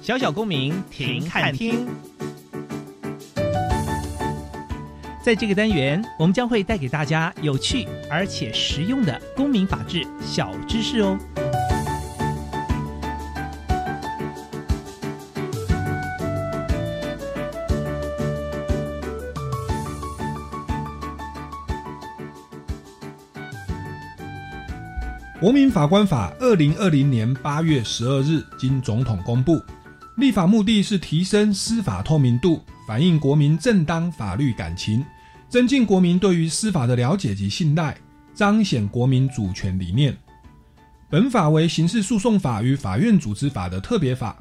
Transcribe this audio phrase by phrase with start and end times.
[0.00, 1.86] 小小公民停看听，
[5.22, 11.16] 在这个单元，我们将会带给大家有趣而且实用的公民法治小知识哦。
[25.42, 29.60] 国民法官法二零二零年八月十二日经总统公布，
[30.16, 35.04] 立法目的是提升司法透明度，反映国民正当法律感情，
[35.48, 37.96] 增进国民对于司法的了解及信赖，
[38.32, 40.16] 彰显国民主权理念。
[41.10, 44.40] 本法为刑事诉讼法与法院组织法的特别法，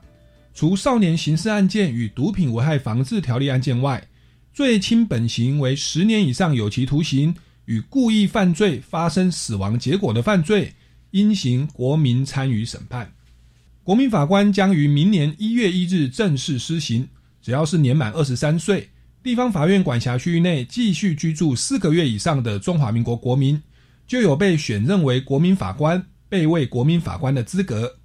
[0.53, 4.07] 除少年刑事案件与毒品危害防治条例案件外，
[4.53, 7.33] 最轻本刑为十年以上有期徒刑，
[7.65, 10.71] 与故意犯罪发生死亡结果的犯罪。
[11.11, 13.13] 应行国民参与审判，
[13.83, 17.07] 国民法官将于明年一月一日正式施行。
[17.41, 18.89] 只要是年满二十三岁，
[19.23, 23.61] 地方法院管辖区域内继续居住四个月以上的中华民国国民，
[24.05, 27.97] 就有被选任为国民法官、备位国民法官的资格。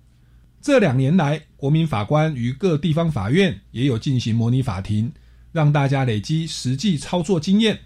[0.60, 5.12] 这两年来，国民法官于各地方法院也有进行模拟法庭，
[5.52, 7.80] 让大家累积实际操作经验，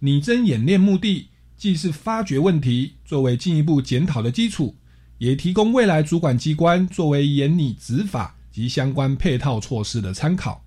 [0.00, 1.28] 拟真演练目的。
[1.56, 4.76] 既是发掘问题，作为进一步检讨的基础，
[5.16, 10.62] 也提供未来主管机关作为严拟执法及相关配套措施的参考。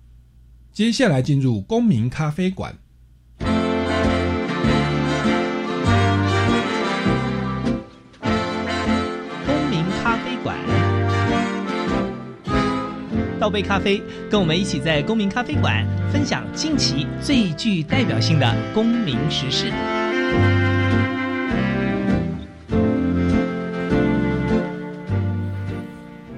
[0.72, 2.76] 接下来进入公民咖啡馆。
[3.38, 3.48] 公
[9.70, 10.58] 民咖啡馆，
[13.38, 19.72] 倒杯咖啡，跟我们一起在公民咖啡馆分享近期最具代表性的公民时事。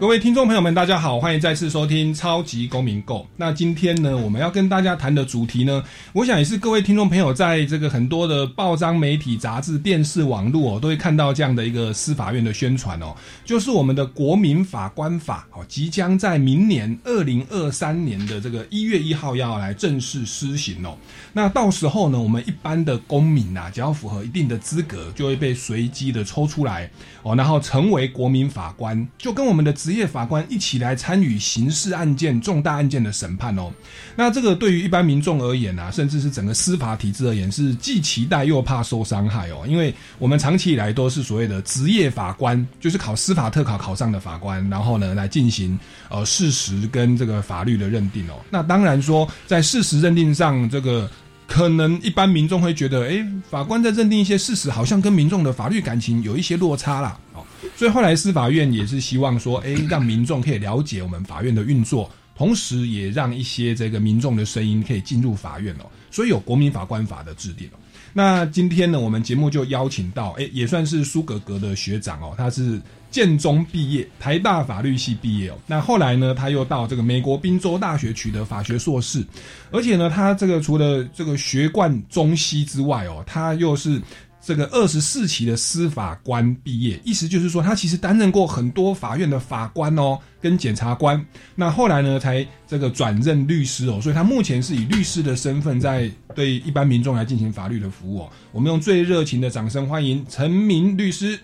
[0.03, 3.19] 各位听众朋友们，大家好，欢迎再次收听《超级公民购》。
[3.37, 5.81] 那今天呢，我们要跟大家谈的主题呢，
[6.13, 13.15] 我想也是各位听众朋友在这个很多的报章、媒体、杂志、电视、网络哦，都会看到这样的一个司法院的宣传哦，
[13.45, 20.99] 就是我们的国民法官法哦，即将在明年二零二三年的这个一月一号要来正式施行哦。
[21.33, 26.91] 那到时候呢，我们一般的公民呐，只要符合一定的资格，就会被随机的抽出来
[27.23, 33.73] 哦，然后成为国民法官，就跟我们的职业法官一起来参与刑事案件、重大案件的审判哦。
[34.17, 39.65] 那这个对于一般民众而言啊，甚至是整个司法体制而言，是既期待又怕受伤害哦。
[39.67, 45.79] 因为我们长期以来都是所谓的职业法官，就是考司法特考考上的法官，然后呢来进行
[46.09, 48.35] 呃事实跟这个法律的认定哦。
[48.51, 51.09] 那当然说，在事实认定上，这个
[51.47, 57.19] 可能一般民众会觉得，哎，法官在认定一些事实，好像跟民众的法律感情有一些落差啦。
[57.35, 57.45] 哦。
[57.77, 65.87] 所以后来司法院也是希望说，哎，让民众可以了解我们法院的运作，同时也让一些这个民众的声音可以进入法院哦。
[66.11, 67.69] 所以有国民法官法的制定。
[68.13, 72.81] 那今天呢，我们节目就邀请到，哎，也算是苏格格的学长哦，他是
[73.11, 75.59] 建中毕业，台大法律系毕业哦。
[75.67, 79.25] 那后来呢，他又到这个美国宾州大学取得法学硕士，
[79.71, 84.01] 而且呢，他这个除了这个学贯中西之外哦，他又是。
[84.45, 91.25] 这个二十四期的司法官毕业，意思就是说他其实担任过很多法院的法官哦，跟检察官。
[91.55, 98.31] 那后来呢，才这个转任律师哦，所以他目前是以律师的身份在对一般民众来进行法律的服务哦。
[98.51, 101.39] 我们用最热情的掌声欢迎陈明律师。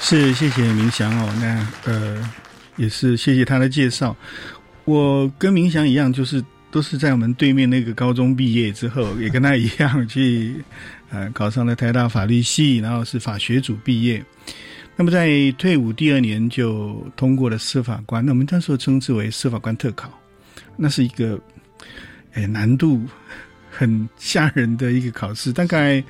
[0.00, 1.32] 是，谢谢明祥哦。
[1.40, 2.30] 那呃，
[2.76, 4.16] 也是谢谢他的介绍。
[4.84, 6.42] 我跟明祥一样，就是
[6.72, 10.56] 都是在我们对面那个高中毕业之后，也跟他一样去。
[11.14, 14.24] 呃，考上了台大法律系，然后是法学组毕业。
[14.96, 20.10] 那么在退伍第二年就通过了司法官，那我们那时候称之为司法官特考，
[20.74, 21.38] 那是一个，
[22.32, 22.98] 哎，难度
[23.70, 25.52] 很吓人的一个考试。
[25.52, 26.02] 大概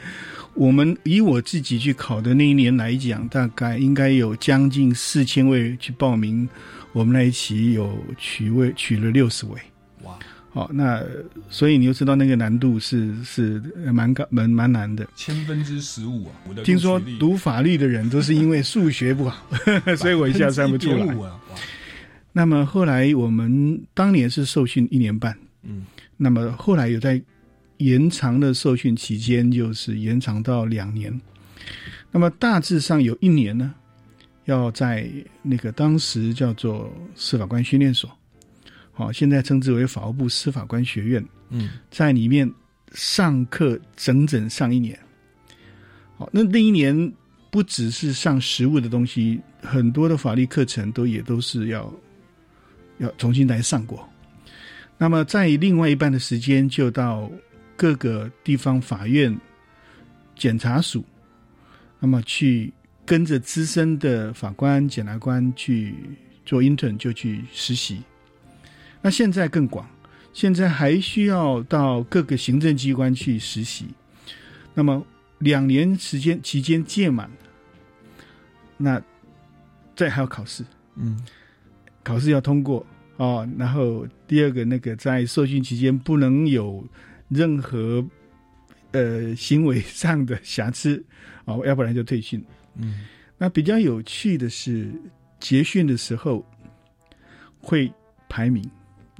[0.55, 6.49] 我们以我自己去考的那一年来讲，大概应该有将近四千位去报名，
[6.93, 9.59] 我们那一期有取位取了六十位。
[10.05, 10.17] 哇
[10.55, 11.03] 好，那
[11.49, 13.59] 所以你就知道那个难度是是
[13.91, 16.33] 蛮高蛮蛮难的，千分之十五啊！
[16.63, 19.47] 听说读法律的人都是因为数学不好，
[19.97, 21.17] 所以我一下算不出来。
[22.35, 25.87] 那么后来我们当年是受训一年半，嗯，
[26.19, 27.19] 那么后来有在
[27.79, 31.19] 延长的受训期间，就是延长到两年。
[32.11, 33.73] 那么大致上有一年呢，
[34.45, 35.11] 要在
[35.41, 38.11] 那个当时叫做司法官训练所。
[38.93, 41.25] 好，现在称之为法务部司法官学院。
[41.49, 42.51] 嗯，在里面
[42.93, 44.99] 上课整整上一年。
[46.17, 47.13] 好，那那一年
[47.51, 51.93] 不只是上实务的东西，很多的法律课程都也都是要
[52.99, 54.09] 要重新来上过。
[54.99, 57.31] 那么在另外一半的时间，就到
[57.77, 59.37] 各个地方法院、
[60.37, 61.05] 检察署，
[61.99, 62.73] 那么去
[63.05, 65.95] 跟着资深的法官、检察官去
[66.45, 68.03] 做 intern，就去实习。
[69.03, 69.87] 那现在更广，
[70.33, 73.87] 现在还需要到各个行政机关去实习。
[74.75, 75.05] 那么
[75.41, 77.29] 两年时间期间届满，
[78.77, 79.03] 那
[79.97, 80.65] 再还要考试，
[80.95, 81.21] 嗯，
[82.05, 83.47] 考试要通过哦。
[83.59, 86.87] 然后第二个那个在受训期间不能有
[87.29, 88.03] 任何
[88.93, 91.05] 呃行为上的瑕疵
[91.45, 92.43] 哦，要不然就退训。
[92.77, 93.05] 嗯，
[93.37, 94.91] 那比较有趣的是
[95.41, 96.47] 结训的时候
[97.59, 97.93] 会
[98.29, 98.65] 排名。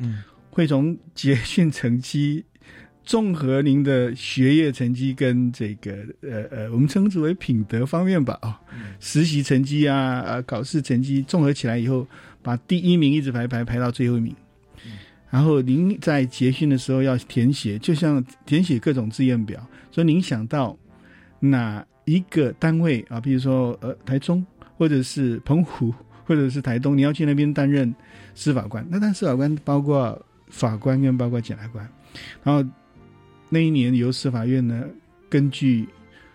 [0.03, 2.45] 嗯，会从结训成绩，
[3.05, 8.61] 综合您的学业成绩跟这个呃呃，我们称之为品德方面吧啊，
[9.01, 12.07] 实习成绩啊啊，考试成绩综合起来以后，
[12.43, 14.35] 把第一名一直排排排到最后一名。
[15.31, 20.77] 然后您在结训的时候要填写，就像填写各种志愿表，说您想到
[21.41, 24.45] 哪一个单位啊，比如说呃台中
[24.77, 25.95] 或者是澎湖。
[26.25, 27.95] 或者是台东，你要去那边担任
[28.35, 31.89] 司法官，那当司法官包括法官跟包括检察官，
[32.43, 32.69] 然后
[33.49, 34.85] 那一年由司法院呢，
[35.29, 35.89] 根据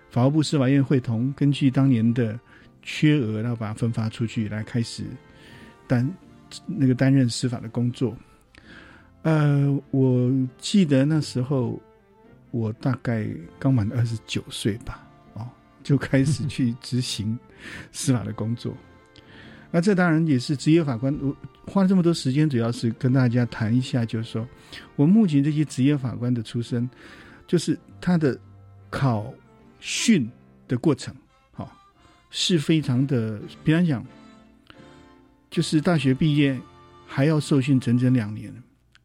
[0.10, 2.40] 法务部司法院会同，根据当年的
[2.82, 5.04] 缺额，然后把它分发出去，来开始
[5.88, 6.10] 担
[6.66, 8.16] 那个担任司法的工作。
[9.24, 11.82] 呃，我记得那时候
[12.52, 13.28] 我大概
[13.60, 15.46] 刚满二十九岁吧，哦，
[15.84, 17.38] 就开始去执行
[17.92, 18.76] 司法的工作。
[19.72, 21.14] 那这当然也是职业法官。
[21.22, 21.36] 我
[21.66, 24.48] 花了这么多时间，主要是跟大家谈一下，就是说，
[24.96, 26.90] 我目前这些职业法官的出身，
[27.46, 28.40] 就是他的
[28.90, 29.34] 考
[29.80, 30.30] 训
[30.68, 31.14] 的过程，
[31.52, 31.70] 好，
[32.30, 33.42] 是非常的。
[33.64, 34.06] 比方讲，
[35.50, 36.58] 就是大学毕业
[37.06, 38.54] 还要受训整整两年，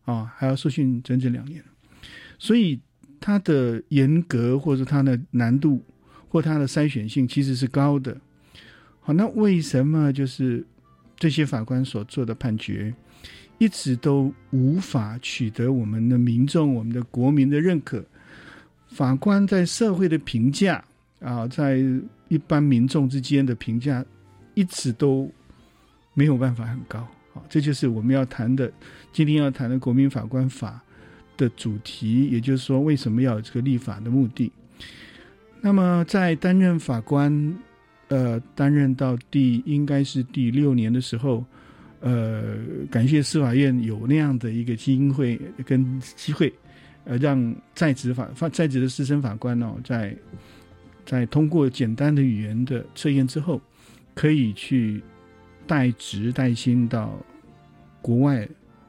[0.05, 1.63] 啊，还要受训整整两年，
[2.39, 2.81] 所以
[3.21, 5.85] 他的严格或者他的难度
[6.29, 8.17] 或他的筛选性其实是高的。
[9.05, 10.65] 好，那为什么就是
[11.17, 12.95] 这些法官所做的判决，
[13.59, 18.05] 一直都无法取得我们的民众、我们的国民的认可？
[18.87, 20.85] 法官在社会的评价
[21.19, 21.83] 啊，在
[22.29, 24.05] 一般民众之间的评价，
[24.55, 25.29] 一直都
[26.15, 27.05] 没有办法很高。
[27.33, 28.73] 好，这就是我们要谈的，
[29.13, 30.81] 今天要谈的《国民法官法》
[31.41, 34.53] 的主题，也就是说，为什么要有这个立法的目的？
[35.61, 37.59] 那么，在担任法官。
[38.13, 41.43] 呃，担任到第应该是第六年的时候，
[42.01, 42.59] 呃，
[42.91, 46.53] 感谢司法院有那样的一个机会跟机会，
[47.07, 50.15] 呃，让在职法法在职的资深法官哦，在
[51.07, 53.59] 在通过简单的语言的测验之后，
[54.15, 55.03] 可以去
[55.67, 57.19] 带职带薪到
[58.03, 58.47] 国外，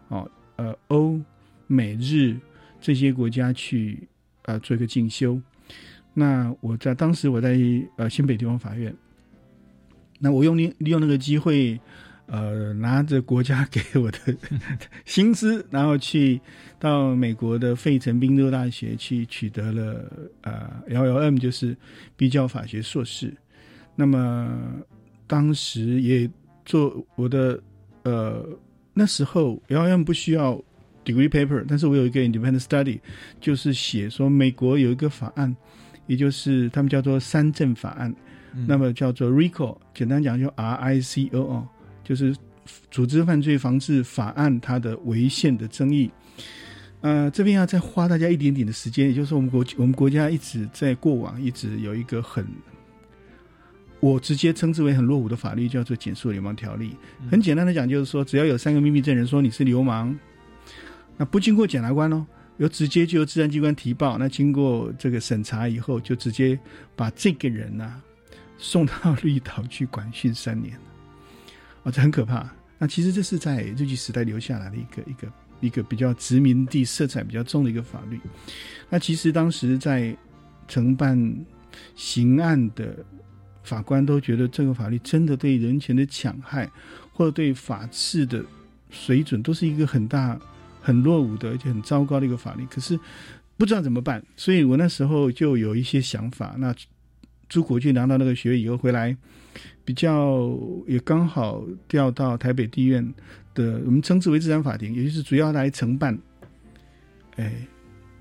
[0.10, 1.18] 哦，呃，欧
[1.66, 2.36] 美日
[2.82, 4.06] 这些国家去
[4.42, 5.40] 呃做一个进修。
[6.14, 7.58] 那我在当时我在
[7.96, 8.94] 呃新北地方法院。
[10.24, 11.78] 那我用利利用那个机会，
[12.28, 14.18] 呃，拿着国家给我的
[15.04, 16.40] 薪资，然后去
[16.80, 20.10] 到美国的费城宾州大学去取得了
[20.44, 21.76] 呃 LLM，就是
[22.16, 23.34] 比较法学硕士。
[23.98, 24.50] 那么
[25.28, 26.30] 当时也
[26.64, 27.62] 做我的
[28.04, 28.48] 呃
[28.94, 30.54] 那时候 LLM 不需要
[31.04, 32.98] degree paper，但是我有一个 independent study，
[33.42, 35.54] 就是写说美国有一个法案，
[36.08, 38.16] 也就是他们叫做三证法案，
[38.68, 41.68] 那么叫做 RICO，简单讲就 R I C O 哦。
[42.04, 42.36] 就是
[42.92, 46.12] 组织犯罪防治法案它的违宪的争议，
[47.00, 52.46] 呃，这边要再花大家一点点的时间，也就是我们国我们国家一直在过往一直有一个很，
[54.02, 56.94] 我直接称之为很落伍的法律，叫做减速流氓条例。
[57.32, 60.14] 很简单的讲，就是说只要有三个秘密证人说你是流氓，
[61.16, 62.26] 那不经过检察官哦，
[62.58, 66.60] 由直接就由治安机关提报，那经过这个审查以后，就直接
[66.98, 68.02] 把这个人呐
[68.58, 70.78] 送到绿岛去管训三年。
[71.84, 72.50] 哦，这很可怕。
[72.78, 78.20] 那其实这是在日据时代留下来的一个一个一个比较殖民地色彩比较重的一个法律。
[78.90, 80.16] 那其实当时在
[80.68, 81.36] 承办
[81.96, 82.96] 刑案的
[83.64, 86.70] 法官都觉得这个法律真的对人权的抢害，
[87.12, 88.44] 或者对法治的
[88.90, 90.40] 水准都是一个很大、
[90.82, 92.66] 很落伍的，而且很糟糕的一个法律。
[92.68, 93.00] 可是
[93.56, 96.56] 不知道怎么办，所以我那时候就有一些想法。
[96.58, 96.74] 那
[97.54, 99.16] 朱国俊拿到那个学位以后回来。
[99.86, 100.58] 比较
[100.88, 103.14] 也刚好调到台北地院
[103.54, 106.18] 的，我们称之为治安法庭，也就是主要来承办，
[107.36, 107.54] 哎，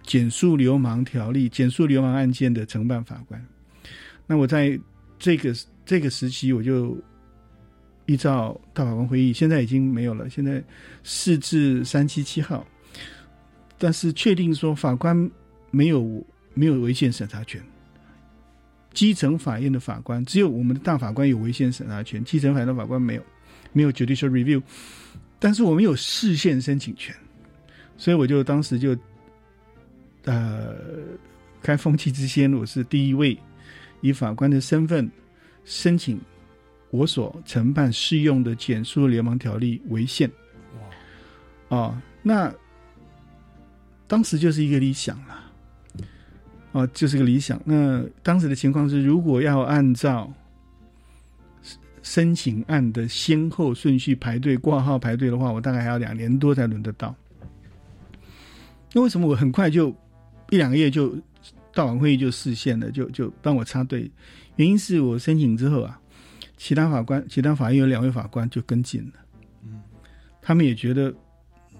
[0.02, 3.42] 减速流氓条例、减速流氓案件的承办法官。
[4.26, 4.78] 那我在
[5.18, 5.54] 这个
[5.86, 6.98] 这个时期，我就
[8.06, 10.62] 依照大法官会议，现在已经没有了，现在
[11.04, 12.66] 四至三七七号，
[13.78, 15.30] 但是确定说法官
[15.70, 17.62] 没有没有违宪审查权。
[18.92, 23.22] 基层法院的法官只有我们的大法官有违宪审查权，基层法院的法官没有，
[23.72, 24.62] 没有 judicial review，
[25.38, 27.14] 但是我们有视线申请权，
[27.96, 28.96] 所以我就当时就，
[30.24, 30.76] 呃，
[31.62, 33.38] 开风气之先，我是第一位
[34.00, 35.10] 以法官的身份
[35.64, 36.20] 申请
[36.90, 40.30] 我所承办适用的简述联盟条例违宪。
[41.68, 42.52] 哇，哦，那
[44.06, 45.41] 当时就是一个理想了。
[46.72, 47.60] 哦，就是个理想。
[47.64, 50.32] 那当时的情况是，如果要按照
[52.02, 57.14] 申请案的先后顺序排队挂号排队的话，我大概还要两年多才轮得到。
[58.94, 59.94] 那为什么我很快就
[60.50, 61.14] 一两个月就
[61.74, 64.10] 到完会议就视线了，就就帮我插队？
[64.56, 66.00] 原因是我申请之后啊，
[66.56, 69.12] 其他法官、其他法院有两位法官就跟进了。
[69.62, 69.82] 嗯，
[70.40, 71.14] 他们也觉得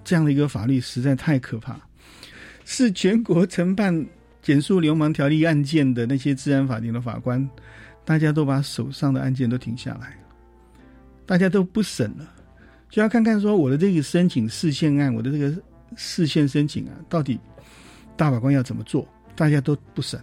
[0.05, 1.81] 这样的一个法律实在太可怕，
[2.67, 4.07] 是全国承办。
[4.43, 7.49] 减速流氓条例案件的那些治安法庭的法官，
[8.05, 10.19] 大家都把手上的案件都停下来，
[11.25, 12.29] 大家都不审了，
[12.91, 15.55] 就要看看说我的这个申请视线案，我的这个
[15.97, 17.39] 视线申请啊，到底
[18.17, 19.07] 大法官要怎么做？
[19.37, 20.21] 大家都不审，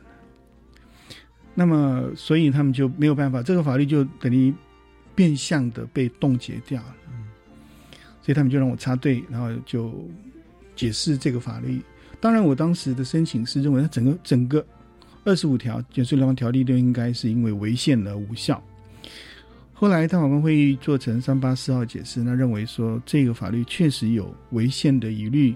[1.56, 4.54] 那么所以他们就没有办法，这个法律就等于
[5.16, 6.96] 变相的被冻结掉了。
[8.22, 10.08] 所以他们就让我插队，然后就
[10.76, 11.82] 解释这个法律。
[12.22, 14.66] 当然，我当时的申请是认为，它整个整个
[15.24, 18.62] 二十五条减税流氓条例都应该是因为违宪而无效。
[19.74, 25.56] 后来，大法官会议做成三八四号解释，那认为说这个法律确实有违宪的疑虑，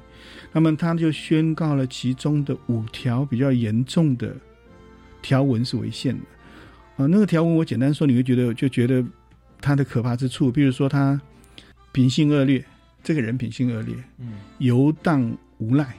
[0.53, 4.33] 那么他就宣告了其中的五条比较严重的
[5.21, 6.23] 条文是违宪的。
[6.95, 9.03] 啊，那个条文我简单说，你会觉得就觉得
[9.59, 11.19] 它的可怕之处，比如说他
[11.91, 12.63] 品性恶劣，
[13.03, 15.93] 这个人品性恶劣，嗯，游荡无赖。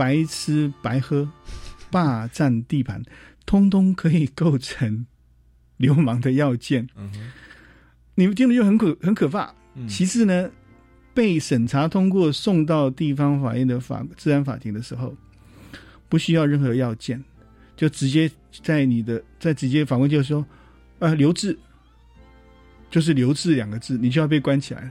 [0.00, 1.28] 白吃白喝，
[1.90, 3.02] 霸占地盘，
[3.44, 5.04] 通通可以构成
[5.76, 6.88] 流氓的要件。
[8.14, 9.54] 你们听了就很可很可怕。
[9.86, 10.50] 其次呢，
[11.12, 15.14] 被审查通过送到地方法院的法治安法庭的时候，
[16.08, 17.22] 不需要任何要件，
[17.76, 18.30] 就直接
[18.62, 20.42] 在你的在直接法官就说，
[20.98, 21.58] 呃，留置，
[22.90, 24.90] 就是留置两个字，你就要被关起来。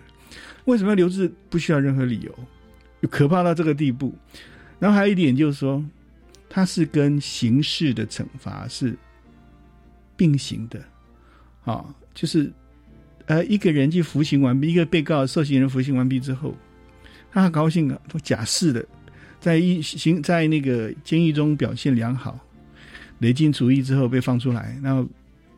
[0.65, 1.33] 为什么要留置？
[1.49, 4.15] 不需要任何理由，可怕到这个地步。
[4.79, 5.83] 然后还有一点就是说，
[6.48, 8.98] 它是跟刑事的惩罚是
[10.15, 10.81] 并行的，
[11.65, 12.50] 啊，就是
[13.25, 16.55] 呃一个人去服刑完毕，一个被告受刑人服刑完毕之后，
[17.29, 18.86] 他很高兴啊，都假释的，
[19.41, 22.39] 在一刑在那个监狱中表现良好，
[23.19, 25.05] 累进主义之后被放出来，然后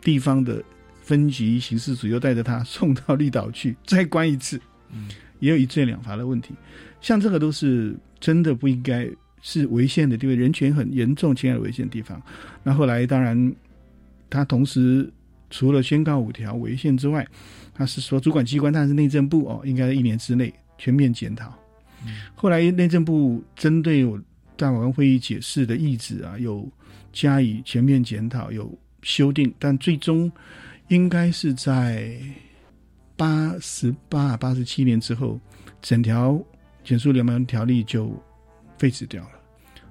[0.01, 0.63] 地方的
[1.03, 4.59] 分局刑事组又带着他送到绿岛去再关一次，
[4.91, 5.09] 嗯，
[5.39, 6.55] 也有一罪两罚的问题，
[7.01, 7.95] 像这个都是。
[8.21, 9.09] 真的不应该
[9.41, 12.21] 是违宪的地位，人权很严重侵害违宪的地方。
[12.63, 13.53] 那后来当然，
[14.29, 15.11] 他同时
[15.49, 17.27] 除了宣告五条违宪之外，
[17.73, 21.53] 他是说主管机关，但是内政部哦，应该一年之内全面检讨。
[22.33, 24.17] 后来内政部针对我
[24.55, 26.67] 大法官会议解释的意旨啊，有
[27.11, 30.31] 加以全面检讨，有修订，但最终
[30.87, 32.15] 应该是在
[33.15, 35.39] 八十八、八十七年之后，
[35.81, 36.39] 整条
[36.83, 38.11] 减速联盟条例就
[38.77, 39.31] 废止掉了。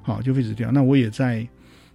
[0.03, 0.71] 好，就废止掉。
[0.71, 1.47] 那我也在。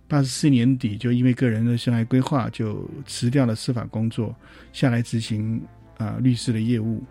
[0.07, 4.35] 八十四年底，就因为个人的生涯规划，就辞掉了司法工作，
[4.71, 5.59] 下来执行
[5.97, 7.03] 啊律师的业务。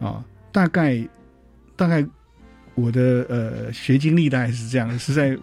[0.00, 1.06] 啊，大概
[1.76, 2.02] 大概
[2.74, 5.36] 我的呃学经历大概是这样，是在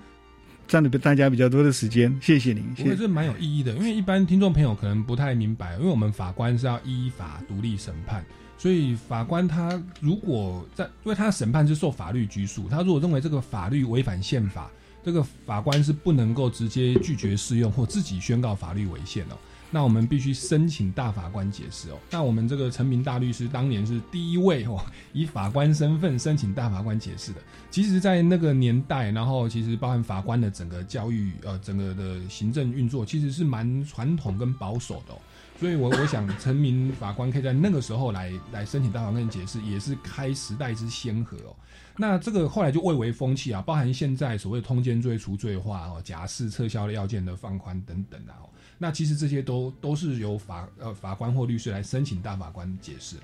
[0.68, 2.12] 占了大家比较多的时间。
[2.20, 8.26] 谢谢您，我觉得这蛮有意义的，因为一般听众朋友可能不太明白，因为我们法官是要依法独立审判，
[8.58, 14.70] 所以法官他如果在，因为他的审判是受法律拘束，他如果认为这个法律违反宪法。
[15.04, 19.38] 这个法官是不能够直接拒绝适用或自己宣告法律违宪哦。
[19.72, 21.98] 那我们必须申请大法官解释哦。
[22.10, 24.84] 那我们这个陈明大律师当年是第一位哦，
[25.14, 27.40] 以法官身份申请大法官解释的。
[27.72, 35.14] 其实，在那个年代，然后其实包含法官的整个教育呃，整个的行政运作，其实是蛮传统跟保守的。
[35.60, 41.56] 所以，我我想陈明法官可以在那个时候来 来申请大法官解释，也是开时代之先河哦。
[41.98, 48.38] 那这个后来就蔚为风气啊，包含现在所谓通奸罪除罪化哦，假释撤销的要件的放宽等等啊。
[48.78, 53.24] 那其实这些都都是由法呃法官或律师来申请大法官解释了。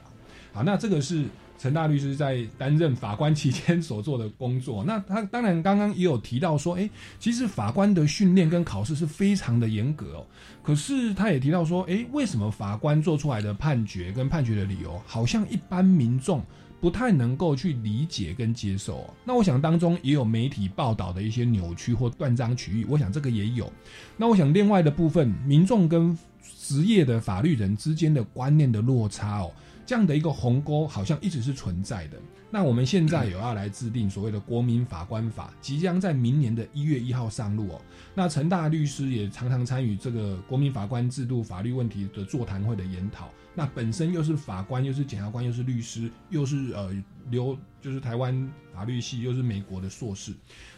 [0.52, 1.26] 好，那这个是
[1.64, 4.84] 陈大律师在担任法官期间所做的工作。
[4.84, 6.90] 那他当然刚刚也有提到说，哎，
[7.22, 10.28] 其实法官的训练跟考试是非常的严格哦。
[10.62, 16.44] 可是他也提到说，哎，为什么法官做出来的判决跟判决的理由，好像一般民众。
[16.82, 23.72] 不太能够去理解跟接受，那我想当中也有媒体报道的一些扭曲或断章取义，我想这个也有。
[24.18, 26.20] 那我想另外的部分，民众跟
[26.60, 29.50] 职业的法律人之间的观念的落差哦，
[29.86, 32.18] 这样的一个鸿沟好像一直是存在的。
[32.50, 37.82] 那我们现在有要来制定所谓的国民法官法，即将在明年的一月一号上路哦。
[38.14, 43.30] 那陈大律师也常常参与这个国民法官制度法律问题的座谈会的研讨。
[43.56, 46.92] 那本身又是法官，又是检察官，又是律师，又是呃
[47.30, 50.34] 留就是台湾法律系，又是美国的硕士。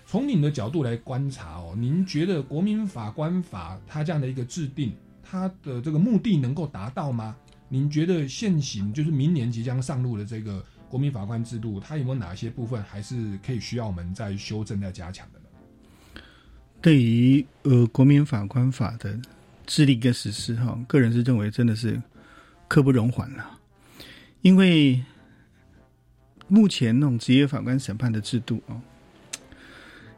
[0.06, 7.36] 从您的角度来观察哦，您觉得国民法官法它这样的一个制定，它的这个目的能够达到吗？
[7.76, 16.22] 您觉得现行就是明年即将上路的这个国民法官制度，它有没有哪些部分还是可以需要我们再修正、再加强的呢？
[16.82, 19.20] 对于呃国民法官法的
[19.66, 22.02] 制定跟实施，哈，个人是认为真的是。
[22.68, 23.60] 刻不容缓了，
[24.42, 25.04] 因为
[26.48, 28.82] 目前那种职业法官审判的制度哦，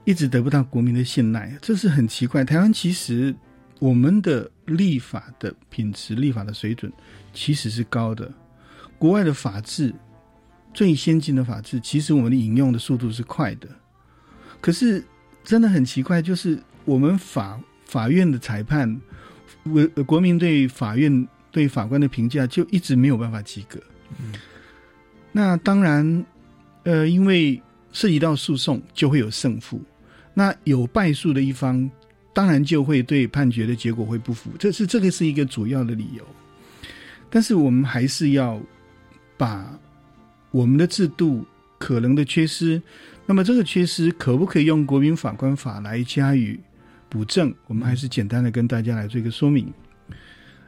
[0.05, 2.45] 一直得不到国民的信赖，这是很奇怪。
[2.45, 3.35] 台湾其实
[3.79, 6.91] 我们的立法的品质、立法的水准
[7.33, 8.31] 其实是高的，
[8.97, 9.93] 国外的法治
[10.73, 13.67] 最先进的法治，其实我们引用的速度是快的。
[14.59, 15.03] 可是
[15.43, 18.99] 真的很奇怪，就是我们法法院的裁判，
[19.63, 21.27] 国国民对法院。
[21.49, 23.79] 对法官的评价就一直没有办法及格。
[25.31, 26.25] 那当然，
[26.83, 27.59] 呃，因为
[27.91, 29.81] 涉及到诉讼，就会有胜负。
[30.35, 31.89] 那有败诉的一方，
[32.37, 34.51] 当然就会对判决的结果会不服。
[34.59, 36.23] 这是这个是一个主要的理由。
[37.31, 38.61] 但是我们还是要
[39.35, 39.75] 把
[40.51, 41.43] 我们的制度
[41.79, 42.79] 可能的缺失，
[43.25, 46.59] 那么这个缺失可不可以用国民法官法来加以
[47.09, 47.51] 补正？
[47.65, 49.73] 我们还是简单的跟大家来做一个说明。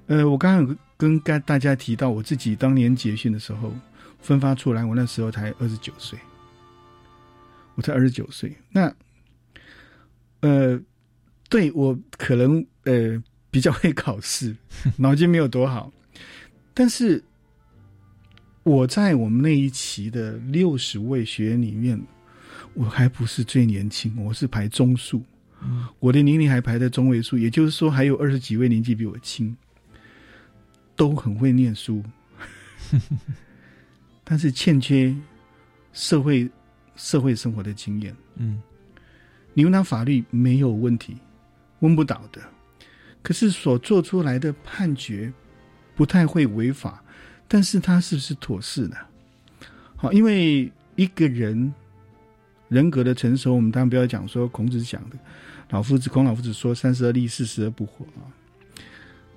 [0.07, 3.71] 呃，我刚刚跟跟大家提到，我自己当年结训的时候
[4.19, 6.17] 分发出来，我那时候才二十九岁，
[7.75, 8.57] 我才二十九岁。
[8.71, 8.91] 那，
[10.39, 10.81] 呃，
[11.49, 14.55] 对我可能呃比较会考试，
[14.95, 15.91] 脑筋没有多好，
[16.73, 17.21] 但是
[18.63, 21.99] 我在我们那一期的六十位学员里面，
[22.73, 25.21] 我还不是最年轻，我是排中数，
[25.99, 29.55] 我的年龄还排在中位数，也就是说还有二十几位年纪比我轻。
[30.95, 32.03] 都很会念书，
[34.21, 35.15] 但是欠缺
[35.93, 36.51] 社会
[36.97, 38.13] 社会生活的经验。
[38.35, 38.61] 嗯，
[39.53, 41.15] 你问他法律没有问题，
[41.79, 42.41] 问不倒的。
[43.21, 45.31] 可是所做出来的判决
[45.95, 47.03] 不太会违法，
[47.47, 48.95] 但是他是不是妥适呢？
[49.97, 51.73] 好，因为一个人
[52.69, 55.17] 人格的成熟，我们当然不要讲说孔子讲的，
[55.71, 58.23] 老夫子孔老夫子说三十而立，四十而不惑啊。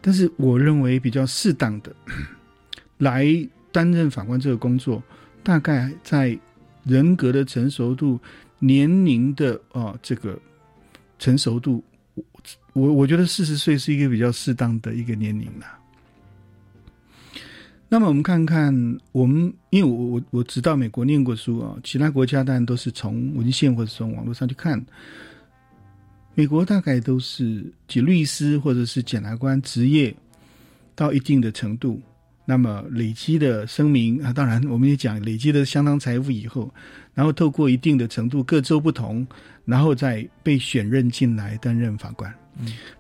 [0.01, 1.95] 但是我认为比较适当的
[2.99, 3.27] 来
[3.73, 5.03] 担任法官这个工作，
[5.43, 6.39] 大概在
[6.85, 8.21] 人格的成熟度、
[8.61, 10.39] 年龄的啊这个
[11.19, 11.83] 成熟度，
[12.73, 15.67] 我我觉得四十岁是一个比较适当的一个年龄了。
[17.89, 18.75] 那么我们看看，
[19.13, 24.83] 我们因为我我我只到美国念过书啊，其他国家当然都是从文献或者从网络上去看。
[26.35, 30.15] 美国大概都是即律师或者是检察官职业
[30.95, 32.01] 到一定的程度，
[32.47, 36.73] 那么累积的声明啊，当然我们也讲累积的相当财富以后，
[37.13, 39.27] 然后透过一定的程度，各州不同，
[39.67, 42.35] 然后再被选任进来担任法官。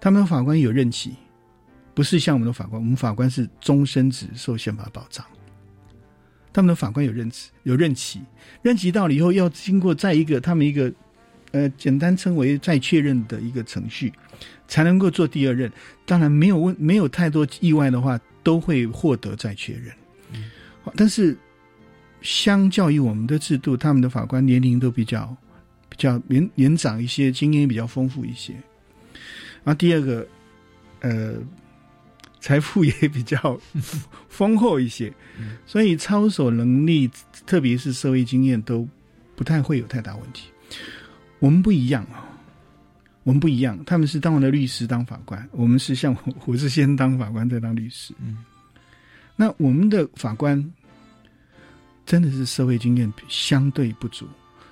[0.00, 1.14] 他们的法官有任期。
[1.94, 5.22] 不是像我们的法官，我们法官是终身制，受宪法保障。
[6.50, 8.22] 他们的法官有任职，有任期，
[8.62, 10.90] 任期到了以后，要经过再一个他们一个，
[11.50, 14.10] 呃，简单称为再确认的一个程序，
[14.66, 15.70] 才能够做第二任。
[16.06, 19.92] 当然没有问，没有太多意外的话，都会获得再确认。
[20.96, 21.36] 但是，
[22.22, 25.36] 相较于我们的制度，他们的法官年龄都比较
[25.90, 28.54] 比较年年长一些，经验比较丰富一些。
[29.64, 30.26] 然后第二个，
[31.00, 31.34] 呃。
[32.44, 33.56] 财富也比较
[34.28, 35.14] 丰厚一些，
[35.64, 37.08] 所以操守能力，
[37.46, 38.84] 特别是社会经验，都
[39.36, 40.48] 不太会有太大问题。
[41.38, 42.26] 我们不一样啊，
[43.22, 43.80] 我们不一样。
[43.84, 48.12] 他们是当完了律师当法官，我们是像我是先当法官再当律师。
[48.20, 48.38] 嗯，
[49.36, 50.68] 那我们的法官
[52.04, 54.26] 真的是社会经验相对不足，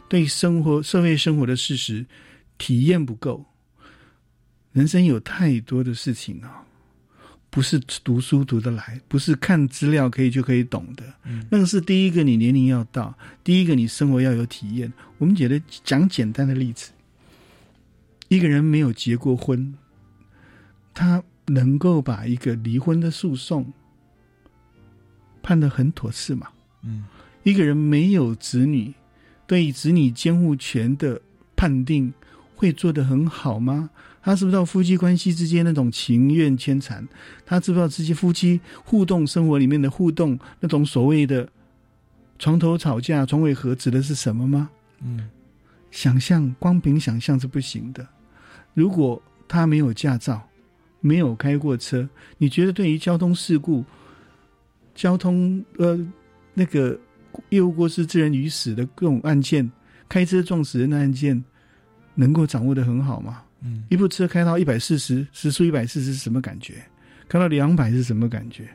[0.09, 2.05] 对生活社会生活的事实
[2.59, 3.44] 体验不够，
[4.73, 6.65] 人生有太多的事情啊。
[7.53, 11.03] 不是读书读得来，不是看资料可以就可以懂的。
[11.51, 14.93] 那个是第一个，你年龄要到；第一个，你生活要有体验。
[15.19, 16.93] 我们觉得讲简单的例子，
[18.29, 19.75] 一个人没有结过婚，
[20.95, 23.73] 他能够把一个离婚的诉讼
[25.43, 26.47] 判得很妥适吗？
[26.85, 27.03] 嗯，
[27.43, 28.95] 一个人没有子女，
[29.49, 31.21] 对子女监护权的
[31.57, 32.15] 判定
[32.55, 33.91] 会做得很好吗？
[34.23, 37.07] 他知不知道夫妻关系之间那种情愿牵缠？
[37.47, 41.49] 他知不知道这些夫妻互动生活里面的互动那种所谓的
[42.39, 44.71] 床头吵架、床尾和指的是什么吗？
[45.03, 45.31] 嗯，
[45.91, 48.07] 想象光凭想象是不行的。
[48.75, 50.47] 如果他没有驾照，
[51.01, 53.85] 没有开过车，你觉得对于交通事故、
[54.95, 55.99] 交通呃
[56.53, 56.99] 那个
[57.49, 59.71] 业务过失致人于死的各种案件，
[60.09, 61.43] 开车撞死人的案件，
[62.15, 63.43] 能够掌握的很好吗？
[63.62, 66.83] 嗯，一部车开到一百四十，时速一百四十是什么感觉？
[67.29, 68.68] 开到两百是什么感觉？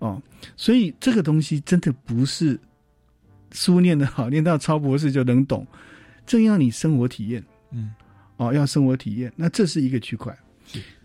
[0.00, 0.20] 哦，
[0.56, 2.58] 所以这个东西真的不是
[3.52, 5.66] 书念的好，念到超博士就能懂，
[6.26, 7.44] 正要你生活体验。
[7.70, 7.92] 嗯，
[8.36, 10.36] 哦，要生活体验，那这是一个区块。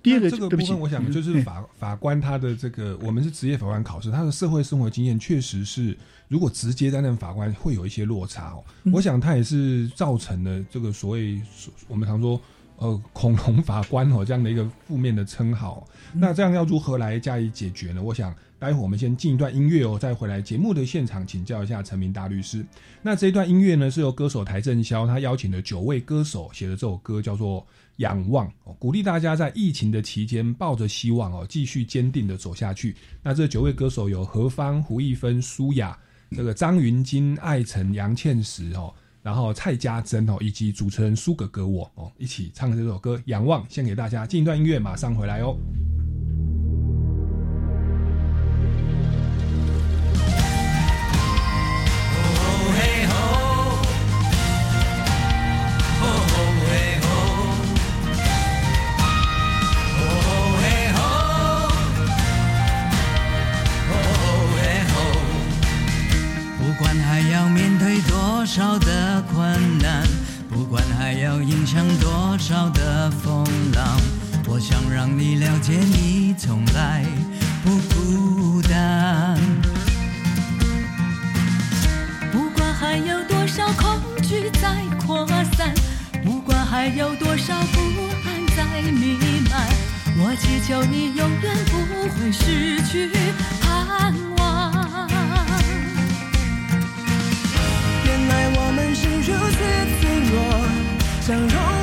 [0.01, 8.63] 第二个这个部分，我想就是法法官他的这个，我们是职业法官考试，他的社会生活经验确实是，如果直接担任法官会有一些落差哦。
[8.91, 11.41] 我想他也是造成了这个所谓
[11.87, 12.41] 我们常说。
[12.77, 18.03] 呃，恐龙法官哦，这样的一个负面的称号，那这样要如何来加以解决呢？
[18.03, 22.65] 我想待会我们先进一段音乐哦，再回来节目的现场请教一下陈明大律师。
[23.01, 27.61] 那这一段音乐呢，是由歌手邰正宵他邀请的九位歌手写的这首歌，叫做
[27.97, 28.47] 《仰望》，
[28.79, 32.95] 鼓励大家在疫情的期间抱着希望哦，继续坚定的走下去。
[33.21, 35.97] 那这九位歌手有何方、胡一芬、苏雅、
[36.31, 38.93] 这个张云金、艾辰、杨倩石哦。
[39.23, 44.27] 然后蔡家珍哦，以及主持人苏格格我哦，一起唱这首歌《仰望》，献给大家。
[44.27, 45.57] 进一段音乐，马上回来哦。
[68.45, 69.12] 少的困难，不管
[71.13, 73.45] 还要迎向多少的风
[73.75, 74.01] 浪，
[74.47, 77.05] 我想让你了解，你从来
[77.63, 79.37] 不孤单。
[82.31, 85.71] 不管还有多少恐惧在扩散，
[86.25, 87.79] 不管还有多少不
[88.25, 89.19] 安在弥
[89.51, 89.69] 漫，
[90.17, 91.77] 我祈求你永远不
[92.09, 93.11] 会失去
[93.61, 95.07] 盼望。
[98.03, 99.82] 原来我们是如此
[101.23, 101.82] 易戳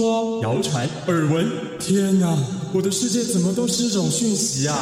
[0.00, 1.46] 说、谣传、耳闻。
[1.78, 2.34] 天哪，
[2.72, 4.74] 我的世界怎么都是这种讯息啊！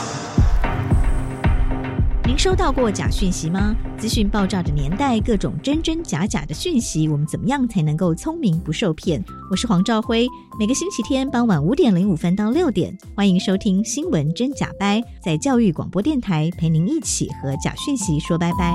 [2.24, 3.74] 您收到过假讯息吗？
[3.98, 9.20] 资讯爆炸的年代，各种真真假假的讯息，我们怎么样才能够聪明不受骗？
[9.50, 18.72] 我是黄兆辉，每个星期天傍晚五点零五分到六点，欢迎收听《新闻真假掰》，在教育广播电台陪您一起和假讯息说拜拜。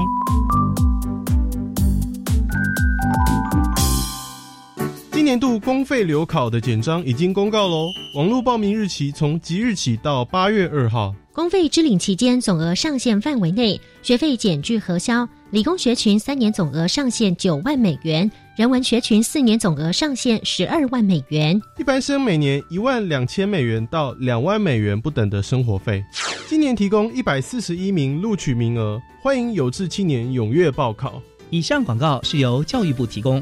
[5.23, 11.15] 今年度公费留考的简章已经公告喽，网络报名日期从即日起到八月二号。
[11.31, 15.25] 公费支领期间总额上限范围内，学费减去核销。
[15.51, 21.57] 理工学群三年总额上限九万美元，人文学群四年总额上限十二万美元。
[21.79, 26.03] 一般生每年一万两千美元到两万美元不等的生活费。
[26.49, 31.21] 今年提供一百四十一名录取名额，欢迎有志青年踊跃报考。
[31.49, 33.41] 以上广告是由教育部提供。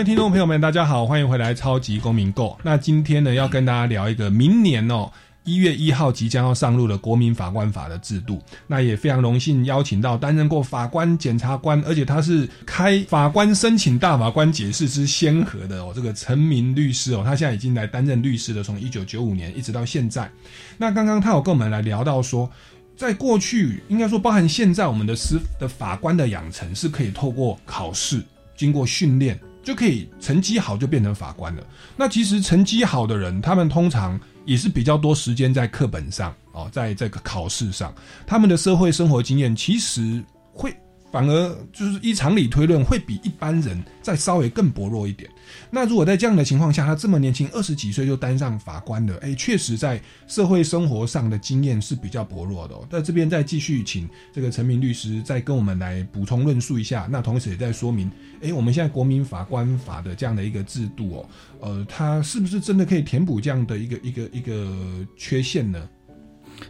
[0.00, 2.52] 位听众朋友们，大家好，欢迎回来《超级公民购》。
[2.62, 5.12] 那今天呢，要跟大家聊一个明年哦
[5.44, 8.42] 一月一号即将要上路的国民法官法的制度。
[8.66, 20.30] 那也非常荣幸邀请到担任过法官、检察官，而且他是开法官申请大法官解释之先河的哦，这个陈明律师哦，他现在已经来担任律师了，从一九九五年一直到现在。
[20.78, 22.50] 那刚刚他有跟我们来聊到说。
[22.96, 28.22] 在过去，应该说包含现在，我们的司的法官的养成是可以透过考试，
[28.54, 31.62] 经过训练，就可以成绩好就变成法官了。
[31.96, 37.94] 那其实成绩好的人，他们通常也是比较多时间在课本上哦，在这个考试上，
[38.26, 40.74] 他们的社会生活经验其实会
[41.10, 45.28] 反而就是依常理推论，会比一般人再稍微更薄弱一点。
[45.70, 52.86] 那如果在这样的情况下，他这么年轻，二十几岁就当上法官了，哎，确实在社会生活上的经验是比较薄弱的、哦。
[52.90, 58.10] 在这边再继续请这个陈明律师再跟我们来补充论述一下，那同时也在说明，
[58.42, 61.28] 哎，我们现在国民法官法的这样的一个制度哦，
[61.60, 65.88] 呃，它是不是真的可以填补这样的一个一个一个缺陷呢？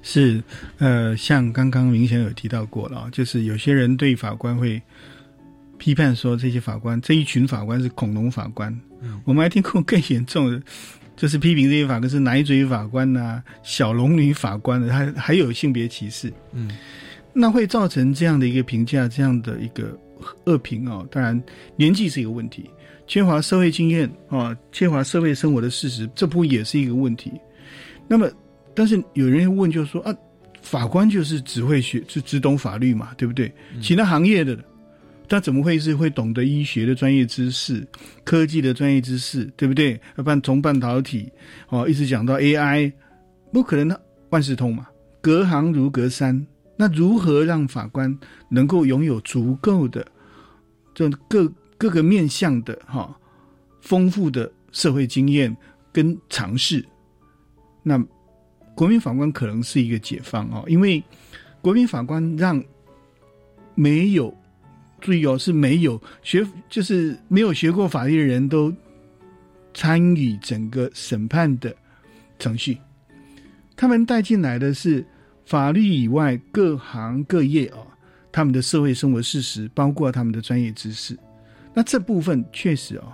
[0.02, 0.42] 是，
[0.78, 4.80] 呃，像刚刚明显有提到过了啊，就是有些人对法官会
[5.78, 8.72] 批判说，这些法官这一群法官是恐龙法官。
[9.02, 10.62] 嗯、我们还听过更严重的，
[11.16, 16.32] 就是批评这些法官是奶嘴法官呐、啊、小龙女法官的，还还有性别歧视。
[16.52, 16.70] 嗯，
[17.32, 19.98] 那会造成这样的一个评价，这样的一个
[20.44, 21.06] 恶评哦。
[21.10, 21.42] 当然，
[21.76, 22.68] 年纪是一个问题，
[23.06, 27.32] 缺乏社会经验啊，缺乏社会生活的事实，这不也是一个问题？
[28.08, 28.30] 那么。
[28.74, 30.14] 但是有人会问，就是说啊，
[30.62, 33.52] 法官就是只会学，就只懂法律嘛，对不对？
[33.80, 34.58] 其他行业的，
[35.28, 37.86] 他怎么会是会懂得医学的专业知识、
[38.24, 40.00] 科技的专业知识，对不对？
[40.16, 41.30] 要不然从半导体
[41.68, 42.92] 哦，一直讲到 AI，
[43.52, 44.86] 不可能的，万事通嘛，
[45.20, 46.46] 隔行如隔山。
[46.76, 50.06] 那如何让法官能够拥有足够的
[50.94, 53.14] 这各各个面向的哈
[53.82, 55.54] 丰富的社会经验
[55.92, 56.82] 跟尝试？
[57.82, 58.02] 那
[58.80, 61.04] 国民法官可能是一个解放哦，因为
[61.60, 62.64] 国民法官让
[63.74, 64.34] 没有
[65.02, 68.74] 注意哦，是没有学就是没有学过法律的人都
[69.74, 71.76] 参与整个审判的
[72.38, 72.78] 程序。
[73.76, 75.04] 他们带进来的是
[75.44, 77.86] 法律以外各行各业哦，
[78.32, 81.14] 他们的社会生活事实，包括他们的专业知识。
[81.74, 83.12] 那这部分确实哦，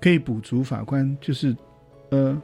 [0.00, 1.56] 可以补足法官就是
[2.10, 2.40] 呃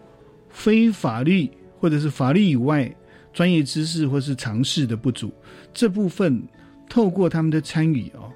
[0.48, 1.48] 非法律。
[1.80, 2.94] 或者是法律以外
[3.32, 5.32] 专业知识或是常识的不足，
[5.72, 6.40] 这部分
[6.88, 8.30] 透过他们的参与哦，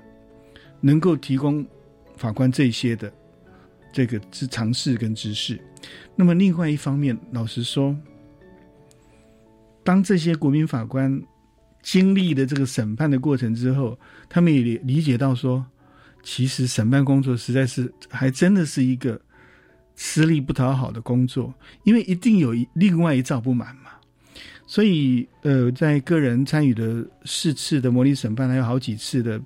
[0.80, 1.64] 能够提供
[2.16, 3.12] 法官这些的
[3.92, 5.61] 这个知常识跟知识。
[6.16, 7.94] 那么另外一方面，老实说，
[9.83, 11.22] 当这些国民法官
[11.83, 15.64] 经历的这个审判的过程之后，他们也理解到说，
[16.22, 19.20] 其实审判工作实在是还真的是一个
[19.96, 21.54] 吃力不讨好的工作，
[21.85, 23.90] 因为一定有一另外一造不满嘛。
[24.66, 29.40] 所以，呃，在个人参与的四次的模拟审判，还有好几次的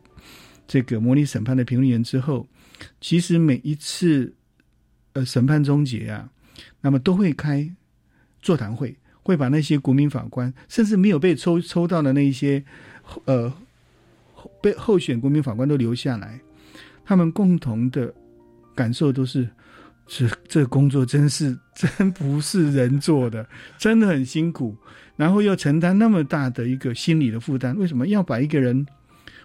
[0.66, 2.46] 这个模拟审判的评论员之后，
[3.00, 4.32] 其实每一次
[5.14, 6.30] 呃审判终结啊，
[6.80, 7.68] 那么都会开
[8.40, 12.64] 座谈会，会把那些国民法官，甚至没有被抽抽到的那一些
[13.24, 13.52] 呃
[14.62, 16.40] 被候选国民法官都留下来，
[17.04, 18.14] 他们共同的
[18.74, 19.46] 感受都是。
[20.08, 24.74] 这这工作真是 真不是人做的，真的很辛苦，
[25.14, 27.76] 然后又承担那么大的一个心理的负担。
[27.78, 28.84] 为什么要把一个人，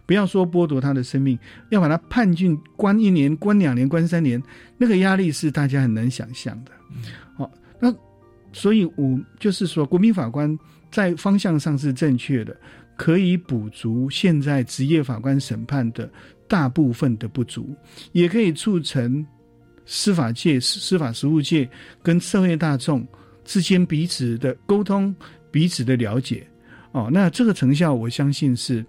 [0.06, 1.38] 不要说剥夺他的生命，
[1.70, 4.42] 要把他判进关一年、关两年、关三年？
[4.78, 6.72] 那个压力是大家很难想象的。
[7.36, 7.94] 好，那
[8.54, 10.58] 所以，我就是说，国民法官
[10.90, 12.56] 在方向上是正确的，
[12.96, 16.10] 可以补足现在职业法官审判的
[16.48, 17.76] 大部分的不足，
[18.14, 19.26] 也可以促成。
[19.86, 21.70] 司法界、司法实务界
[22.02, 23.06] 跟社会大众
[23.44, 25.16] 之间彼此的沟通、
[25.52, 26.48] 彼此的了解，
[26.92, 28.86] 哦，那这个成效，我相信是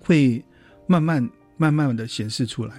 [0.00, 0.44] 会
[0.86, 2.74] 慢慢、慢慢的显示出来。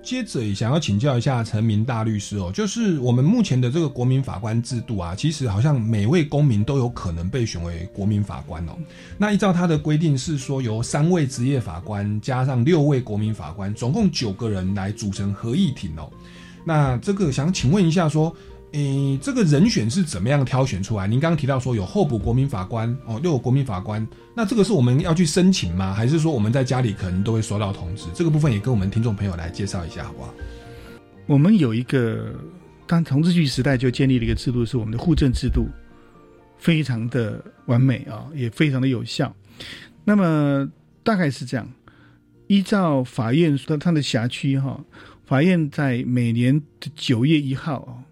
[0.00, 8.78] 接着想要请教一下陈明大律师哦，就是我们目前的这个国民法官制度啊，其实好像每位公民都有可能被选为国民法官哦。
[9.18, 16.10] 那依照他的规定是说，由三位职业法官加上六位国民法官，总共九个人来组成合议庭哦。
[16.68, 18.30] 那这个想请问一下，说，
[18.72, 21.06] 诶，这个人选是怎么样挑选出来？
[21.06, 25.94] 您刚刚提到说有候补国民法官哦，又有国民法官，那这个是我们要去申请吗？
[25.94, 28.04] 还是说我们在家里可能都会收到通知？
[28.12, 30.34] 这个部分也跟我们听众朋友来介绍一下，好不好？
[31.26, 32.34] 我们有一个，
[32.86, 35.68] 当同治局时代就建立了一个制度，是我们的户政制度，
[36.58, 39.34] 非常的完美啊，也非常的有效。
[40.04, 40.68] 那么
[41.02, 41.66] 大概是这样，
[42.46, 44.78] 依照法院说它的辖区哈。
[45.28, 48.02] 法院在每年的九月一号哦，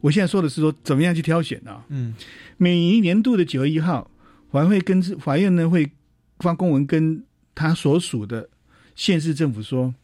[0.00, 1.84] 我现在说的是说怎么样去挑选啊？
[1.90, 2.14] 嗯，
[2.56, 4.10] 每一年度的九月一号，
[4.50, 5.90] 法院会跟法院呢会
[6.38, 7.22] 发公文跟
[7.54, 8.48] 他所属的
[8.94, 9.94] 县市政府说，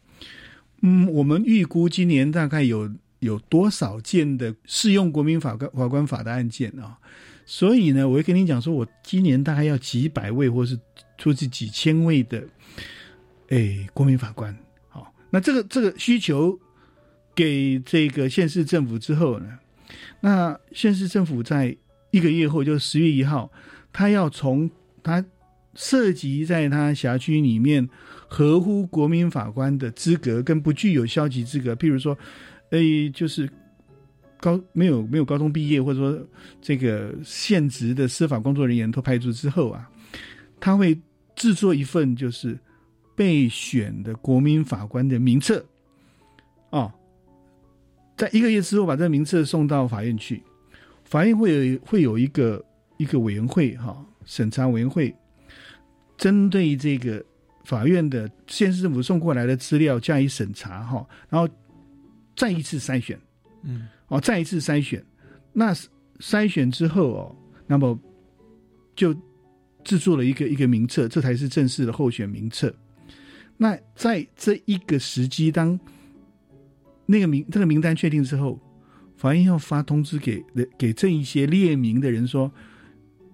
[0.83, 6.99] 嗯，我们预估今年大概有有多少件的适用国民法官法官法的案件啊？
[7.47, 10.79] 所以呢，我会跟你讲说，我今年大概要几百位，或是
[11.17, 12.47] 出至几千位的，
[13.49, 14.55] 哎，国民法官。
[15.31, 16.59] 那这个这个需求
[17.35, 19.59] 给这个县市政府之后呢，
[20.21, 21.77] 那县市政府在
[22.11, 23.51] 一个月后，就十月一号，
[23.93, 24.69] 他要从
[25.03, 25.25] 他
[25.75, 27.89] 涉及在他辖区里面
[28.29, 32.19] 合乎国民法官的资格跟不具有消极资格，譬如说，
[32.71, 33.49] 诶，就是
[34.41, 36.21] 高没有没有高中毕业，或者说
[36.61, 39.89] 这个现职的司法工作人员都派出之后啊，
[40.59, 40.99] 他会
[41.37, 42.59] 制作一份就是。
[43.21, 45.63] 备选的国民法官的名册，
[46.71, 46.91] 哦，
[48.17, 50.43] 在一个月之后把这个名册送到法院去，
[51.05, 52.65] 法院会有会有一个
[52.97, 55.15] 一个委员会哈，审查委员会，
[56.17, 57.23] 针对这个
[57.67, 61.47] 法院的县市政府送过来的资料加以审查哈，然后
[62.35, 63.21] 再一次筛选，
[63.65, 65.05] 嗯，哦，再一次筛选，
[65.53, 65.75] 那
[66.21, 68.01] 筛选之后哦，那么
[68.97, 69.15] 就
[69.85, 72.75] 制作了一个一个名册，这才是正式的候选名册。
[73.63, 75.79] 那在这一个时机，当
[77.05, 78.59] 那个名这个名单确定之后，
[79.19, 80.43] 法院要发通知给
[80.79, 82.51] 给这一些列名的人说：“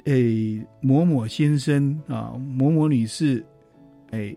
[0.07, 3.47] 诶，某某先生啊，某某女士，
[4.11, 4.37] 诶，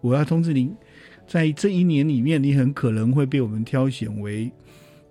[0.00, 0.74] 我要通知您，
[1.24, 4.50] 在这一年里面，你很可能会被我们挑选为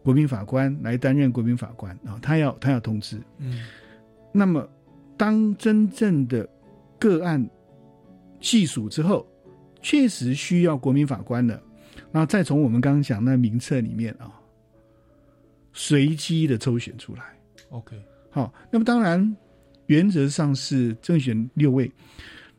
[0.04, 3.18] 国民法官来担任国民法官啊。”他要他要通知。
[3.38, 3.64] 嗯。
[4.34, 4.70] 那么，
[5.16, 6.46] 当真正的
[7.00, 7.50] 个案
[8.42, 9.26] 细数之后。
[9.82, 11.62] 确实需要国民法官的，
[12.12, 14.32] 那再从我们刚刚讲那名册里面啊，
[15.74, 17.24] 随机的抽选出来。
[17.70, 17.96] OK，
[18.30, 19.36] 好，那么当然
[19.88, 21.92] 原则上是正选六位。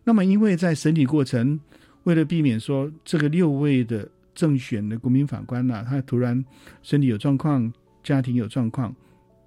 [0.04, 1.58] 那么因为在审理过程，
[2.04, 6.44] 为了避免说这个六位的正选的国民法官呐，他突然
[6.82, 8.94] 身体有状况、家庭有状况，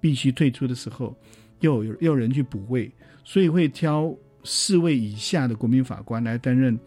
[0.00, 1.14] 必须退出的时候，
[1.60, 2.90] 又有又有人去补位，
[3.22, 6.78] 所以会挑四位以下的国民法官来担任。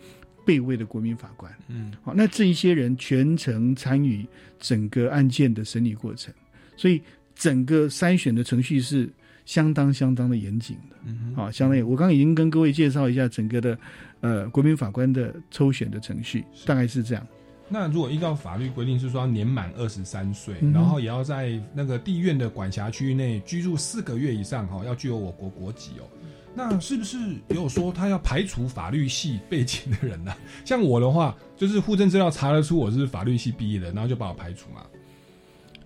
[0.45, 4.25] 备位的国民法官，嗯，好，那这一些人全程参与
[4.59, 6.33] 整个案件的审理过程，
[6.75, 7.01] 所以
[7.35, 9.09] 整个筛选的程序是
[9.45, 13.77] 相当相当的严谨的，嗯，好，相当于我刚刚已经跟各位介绍一下整个的
[14.21, 17.27] 呃国民法官的抽选的程序，大概是这样。
[17.71, 26.09] 那如果依照法律规定是说年满二十三岁，嗯然后也要在那个地院的管辖区域内居住四个月以上，哈，要具有我国国籍哦。
[26.55, 27.17] 那是不是
[27.49, 30.33] 也有说他要排除法律系背景的人呢、
[30.65, 34.81] 像我的话，就是户政资料查得出我是法律系毕业的，然后就把我排除嘛。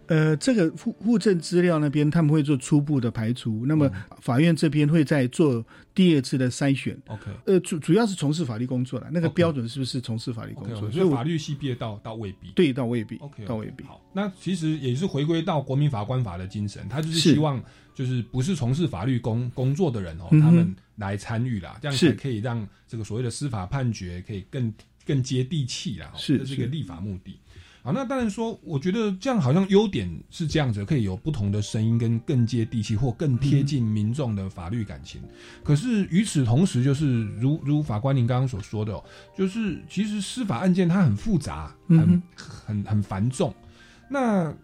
[0.07, 3.89] 呃，这个户户政资料那边他们会做初步的排除，那么
[4.19, 6.95] 法院这边会再做第二次的筛选。
[7.07, 10.91] OK，呃，主主要是从事法律工作的，那个标准是不是从事法律工作？
[10.91, 12.51] 所以法律系毕业到到未必。
[12.53, 13.83] 对到未必 OK，到未必。
[13.85, 17.63] 好，那其实也是回归到国民法官法的精神，他就是是希望
[17.93, 24.73] 就是不是从事法律工工作的人哦，他们来参与啦，这样可以让这个所谓的司法判决可以更
[25.05, 26.11] 更接地气啦。
[26.13, 27.37] 哦是是这是一个立法目的。
[27.85, 35.21] 好，那当然说，我觉得这样好像优点是这样子，可以有不同的声音跟更接地气或更贴近民众的法律感情。
[35.65, 39.03] 可是与此同时，就是如如法官您刚刚所说的、哦，
[39.37, 43.53] 就是其实司法案件它很复杂，很、嗯很很繁重。
[44.09, 44.55] 那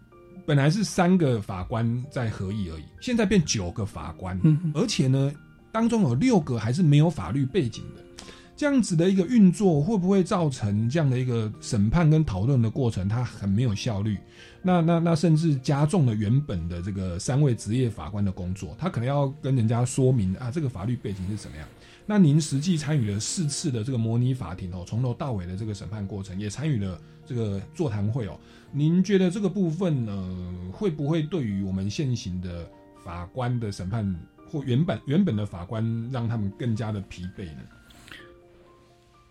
[0.50, 5.32] 本来是三个法官在合议而已，现在变九个法官，嗯哼而且呢，
[5.70, 8.24] 当中有六个还是没有法律背景的。
[8.56, 14.18] 这样子的一个运作，会不会造成这样的一个审判跟讨论的过程，它很没有效率？
[14.60, 21.68] 那那那甚至加重了原本的这个三位职业法官的工作，他可能要跟人家说明啊，这个法律背景是怎么样。
[22.10, 28.36] 那您实际参与了四次的这个模拟法庭哦，从头到尾的这个审判过程，也参与了这个座谈会哦。
[28.72, 32.68] 您觉得这个部分呢，会不会对于我们现行的
[33.04, 34.12] 法官的审判
[34.50, 37.62] 或原本原本的法官，让他们更加的疲惫呢？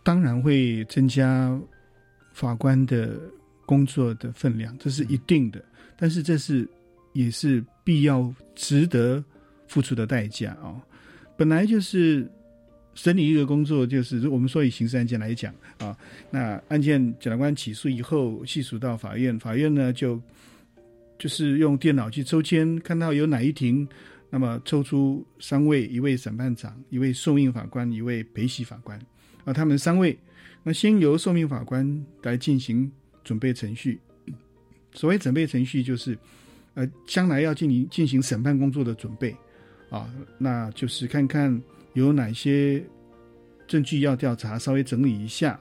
[0.01, 1.59] 当然会增加
[2.31, 3.19] 法官的
[3.65, 5.61] 工作的分量，这是一定的。
[5.97, 6.65] 但是这是
[7.11, 9.21] 也是必要、值得
[9.67, 10.79] 付出的代价啊、
[11.35, 12.25] 本来就是
[12.99, 15.97] 审理一个工作，就是我们说以刑事案件来讲啊，
[16.29, 20.21] 那案件检察官起诉以后，细数到法院，法院呢就
[21.17, 23.87] 就是用电脑去抽签，看到有哪一庭，
[24.29, 28.99] 那么抽出三位：一位审判长，一位受命法官，一位陪席法官。
[29.45, 30.19] 啊，他们三位，
[30.61, 32.91] 那先由受命法官来进行
[33.23, 33.97] 准备程序。
[34.93, 36.19] 所谓准备程序，就是
[36.73, 39.33] 呃，将来要进行进行审判工作的准备
[39.89, 41.61] 啊，那就是看看
[41.93, 42.83] 有哪些
[43.67, 45.59] 证据要调查，稍微整理一下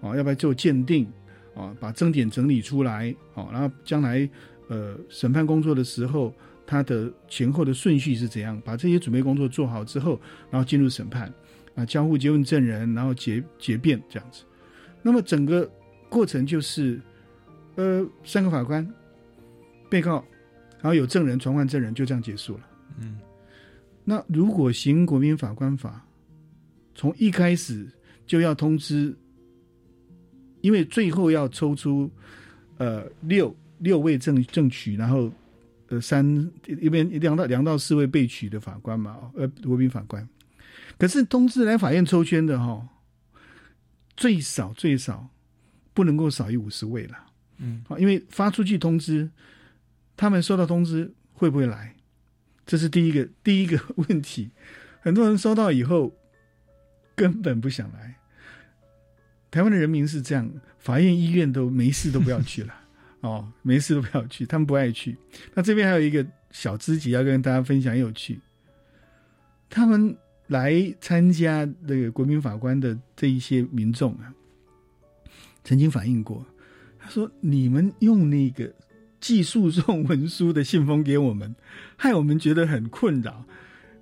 [0.00, 1.06] 啊，要不要做鉴定
[1.54, 4.28] 啊，把争点整理出来啊，然后将来
[4.68, 6.34] 呃审判工作的时候，
[6.66, 10.20] 它的前后的顺序是怎样，把这些准备工作做好之后，
[10.50, 11.32] 然后进入审判。
[11.74, 14.42] 啊，交互诘问证人，然后结结辩这样子。
[15.00, 15.70] 那么整个
[16.08, 17.00] 过程就是，
[17.76, 18.84] 呃，三个法官、
[19.88, 20.24] 被告，
[20.80, 22.60] 然后有证人、传唤证人，就这样结束了。
[23.00, 23.16] 嗯，
[24.10, 26.02] 那如果行国民法官法，
[26.94, 27.86] 从一开始
[28.26, 29.14] 就要通知，
[30.62, 32.10] 因为最后要抽出
[32.78, 35.30] 呃六六位正正取，然后
[35.88, 36.24] 呃三
[36.66, 40.26] 一边两到两到四位被取的法官嘛，呃国民法官。
[40.96, 42.88] 可是通知来法院抽签的哈、
[44.16, 45.28] 最少最少
[45.92, 47.18] 不能够少于五十位了。
[47.58, 49.28] 嗯，好因为发出去通知，
[50.16, 51.94] 他们收到通知会不会来？
[52.68, 54.50] 这是第一个第一个 问题。
[55.00, 56.14] 很多人收到以后
[57.16, 58.16] 根本不想来。
[59.50, 62.74] 台湾的人民是这样，法院、医院都没事都不要去了
[63.22, 65.16] 哦，没事都不要去，他们不爱去。
[65.54, 68.38] 那这边还有一个小知己要跟大家分享，很有趣。
[69.70, 70.14] 他们
[70.48, 74.34] 来参加这个国民法官的这一些民众啊，
[75.64, 76.44] 曾经反映过，
[76.98, 78.70] 他说：“你们用那个
[79.20, 81.54] 寄诉讼文书的信封给我们，
[81.96, 83.44] 害我们觉得很困扰。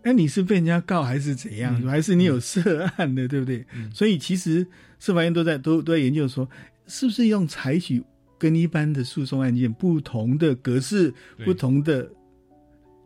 [0.02, 1.82] 哎，你是被人家告还是怎样？
[1.82, 3.64] 还是你有涉案的，对不对？
[3.92, 4.66] 所以其实
[4.98, 6.48] 司法院都在都都在研究说，
[6.86, 8.02] 是不是用采取
[8.38, 11.12] 跟一般的诉讼案件不同的格式、
[11.44, 12.08] 不同的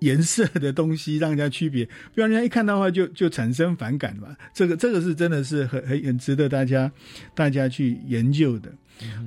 [0.01, 4.37] 颜色的东西，让人家区别，不然人家一看到的话就就产生反感嘛。
[4.53, 6.91] 这个这个是真的是很很很值得大家
[7.35, 8.71] 大家去研究的。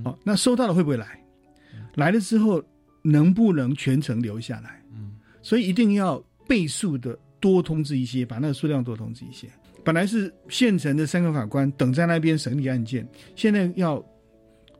[0.03, 1.19] 哦，那收到了会不会来？
[1.95, 2.63] 来了之后
[3.03, 4.81] 能不能全程留下来？
[4.91, 9.47] 嗯，所以一定要倍数的多通知一些，把那个数量多通知一些。
[9.83, 14.03] 本来是现成的三个法官等在那边审理案件，现在要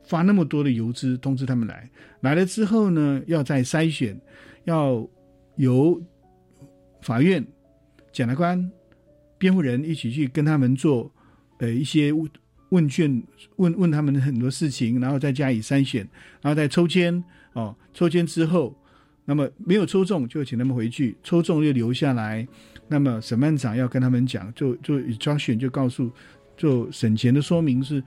[0.02, 1.88] 发那么多的邮资通知他们来，
[2.20, 4.18] 来了之后呢，要再筛选，
[4.64, 5.06] 要
[5.56, 6.02] 由
[7.02, 7.46] 法院、
[8.12, 8.70] 检察官、
[9.36, 11.12] 辩护人一起去跟他们做
[11.58, 12.10] 呃一些
[12.70, 13.22] 问问卷，
[13.56, 16.06] 问问他们很多事情，然后再加以筛选，
[16.42, 18.74] 然后再抽签哦，抽签之后。
[19.26, 22.46] 那么没有抽中，就请他们回去；抽中又留下来。
[22.88, 26.12] 那么审判长要跟他们讲，就就 instruction 就告诉，
[26.58, 28.04] 就审前的说明是，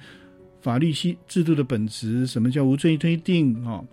[0.62, 3.84] 法律系制度的本质，什么叫无罪推定哦，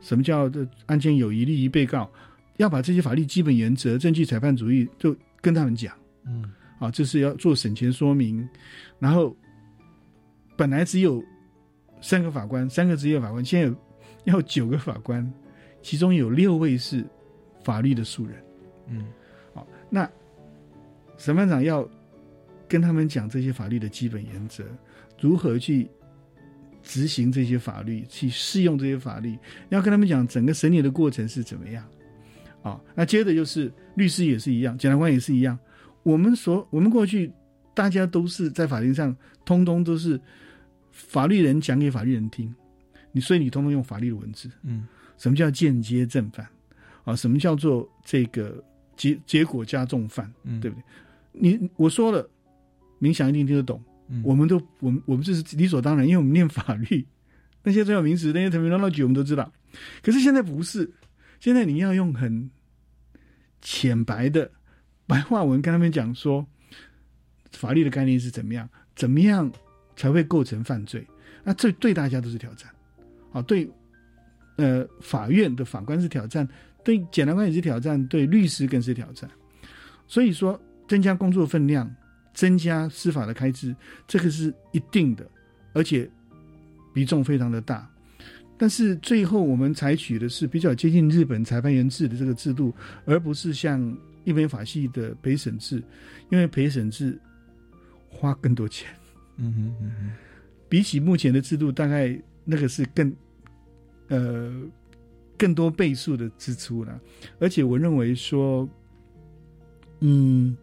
[0.00, 2.10] 什么叫的案件有疑利于被告，
[2.56, 5.94] 要把这些法律基本原则、证据裁判主义就跟他们讲，
[6.26, 6.42] 嗯，
[6.80, 8.44] 啊，这是要做审前说明，
[8.98, 9.36] 然后
[10.62, 11.20] 本来只有
[12.00, 13.76] 三个法官，三个职业法官，现在有
[14.32, 15.28] 要九个法官，
[15.82, 17.04] 其中有六位是
[17.64, 18.36] 法律的素人，
[18.86, 19.06] 嗯，
[19.52, 20.08] 好，那
[21.18, 21.84] 审判长要
[22.68, 24.62] 跟他们讲这些法律的基本原则，
[25.20, 25.90] 如何去
[26.80, 29.36] 执行这些法律，去适用这些法律，
[29.70, 31.84] 要跟他们讲整个审理的过程是怎么样。
[32.62, 35.58] 啊，那接着就是律师也是一样，检察官也是一样。
[36.04, 37.32] 我们所我们过去
[37.74, 40.20] 大家都是在法庭上，通通都是
[40.92, 42.54] 法律人讲给法律人听，
[43.10, 44.48] 你所以你通通用法律的文字。
[44.62, 44.86] 嗯，
[45.18, 46.46] 什么叫间接正犯？
[47.04, 48.62] 啊，什么叫做这个
[48.96, 50.32] 结结果加重犯？
[50.44, 50.84] 嗯对不对？
[51.32, 52.28] 你我说了，
[53.00, 53.82] 冥想一定听得懂。
[54.08, 57.06] 嗯我们都我们我们这是理所当然，因为我们念法律，
[57.64, 59.50] 那些重要名词、那些 terminology 我们都知道。
[60.02, 60.92] 可是现在不是，
[61.40, 62.50] 现在你要用很
[63.62, 64.50] 浅白的
[65.06, 66.46] 白话文跟他们讲说，
[67.52, 69.50] 法律的概念是怎么样，怎么样
[69.96, 71.06] 才会构成犯罪？
[71.44, 72.70] 那这对大家都是挑战。
[73.32, 73.68] 啊，对，
[74.56, 76.46] 呃，法院的法官是挑战，
[76.84, 79.30] 对检察官也是挑战，对律师更是挑战。
[80.06, 81.90] 所以说，增加工作分量，
[82.34, 83.74] 增加司法的开支，
[84.06, 85.26] 这个是一定的，
[85.72, 86.08] 而且
[86.92, 87.88] 比重非常的大。
[88.58, 92.72] 但是最后我们采取的是比较接近日本裁判员制的这个制度，
[93.06, 93.80] 而不是像
[94.24, 95.82] 一般法系的陪审制，
[96.30, 97.18] 因为陪审制
[98.08, 98.94] 花更多钱。
[99.36, 100.10] 嗯哼嗯哼，
[100.68, 103.12] 比起目前的制度，大概那个是更
[104.08, 104.52] 呃
[105.38, 107.00] 更多倍数的支出了。
[107.40, 108.68] 而且我认为说，
[110.00, 110.56] 嗯，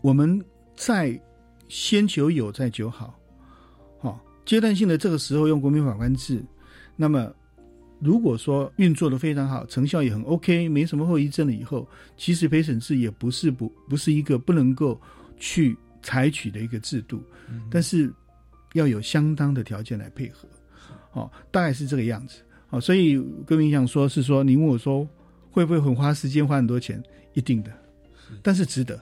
[0.00, 0.42] 我们
[0.74, 1.20] 在
[1.68, 3.18] 先求有，再求好，
[3.98, 6.42] 好、阶段性的这个时候用国民法官制，
[6.96, 7.32] 那么
[8.00, 15.00] 如果说运作的非常好，成效也很 OK，没什么后遗症了以后，其实陪审制也不是不不是一个不能够
[15.38, 17.20] 去采取的一个制度，
[17.68, 18.12] 但是
[18.74, 20.46] 要有相当的条件来配合，
[21.12, 25.08] 哦，大概是这个样子，哦，所以各位想说是说，你问我说
[25.50, 27.02] 会不会很花时间花很多钱，
[27.32, 27.72] 一定的，
[28.42, 28.94] 但是值得，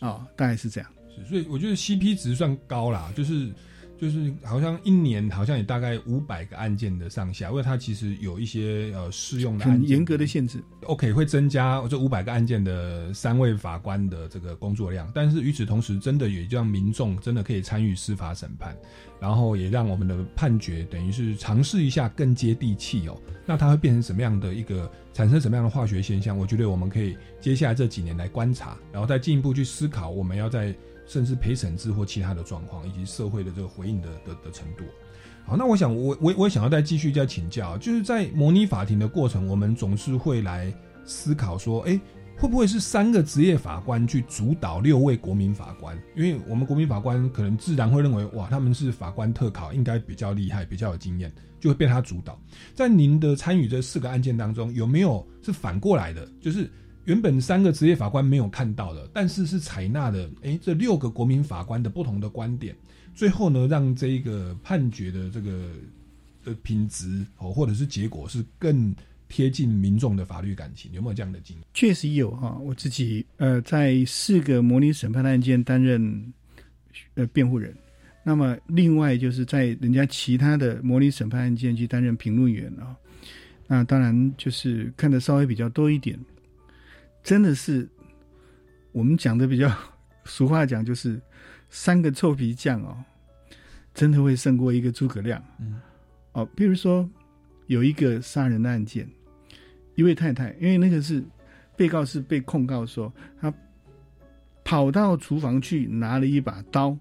[0.00, 0.90] 啊、大概是这样。
[1.16, 3.50] 是所以我觉得 CP 值算高啦，就是
[3.98, 10.62] 就是好像一年好像也大概五百个案件的上下，因为它其实有一些呃适用的很严格的限制。
[10.84, 18.76] OK 会增加这五百个案件的三位法官的这个工作量，但是与此同时，真的也让民众真的可以参与司法审判，
[19.20, 23.20] 然后也让我们的判决等于是尝试一下更接地气哦。
[23.44, 26.38] 那它会变成什么样的一个产生什么样的化学现象？
[26.38, 30.74] 我觉得我们可以接下来这几年来观察，然后再进一步去思考，我们要在
[31.08, 34.84] 甚至陪审制或其他的状况，以及社会的这个回应的的的程度。
[35.44, 40.72] 好，那我想我我我也想要再继续再请教，就是在模拟法庭的过程，我们总是会来
[41.06, 41.98] 思考说，哎、
[42.36, 45.98] 会不会是三个职业法官去主导六位国民法官？
[46.14, 52.38] 因为我们国民法官可能自然会认为，哇，他们是法官特考，应该比较厉害，比较有经验，就会被他主导。
[52.74, 56.28] 在您的参与这四个案件当中，有没有是反过来的？
[56.42, 56.70] 就是
[57.08, 62.76] 原本三个职业法官没有看到的，但是是采纳的，诶，这六个国民法官的不同的观点，
[63.14, 65.70] 最后呢，让这一个判决的这个
[66.44, 68.94] 的品质哦，或者是结果是更
[69.26, 71.64] 贴近民众的法律感情，有没有这样的经验？
[71.72, 76.32] 确实有哈，我自己呃在四个模拟审判案件担任
[77.14, 77.74] 呃辩护人，
[78.22, 82.94] 那么另外就是在人家其他的模拟审判案件去担任评论员啊，
[83.66, 86.18] 那当然就是看的稍微比较多一点，
[87.28, 87.86] 真的是
[88.90, 89.70] 我们讲的比较
[90.24, 91.20] 俗话讲就是
[91.68, 92.96] 三个臭皮匠哦，
[93.92, 95.42] 真的会胜过一个诸葛亮。
[95.60, 95.78] 嗯，
[96.32, 97.06] 哦，比如说
[97.66, 99.06] 有一个杀人的案件，
[99.94, 101.22] 一位太太，因为那个是
[101.76, 103.52] 被告是被控告说他
[104.64, 106.96] 跑到厨房去拿了一把刀，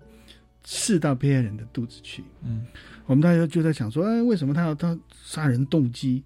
[0.61, 2.21] 刺到被害人的肚子去。
[2.43, 2.65] 嗯，
[3.05, 6.21] 我们大家就在想说，哎，为什么他要他杀人动机，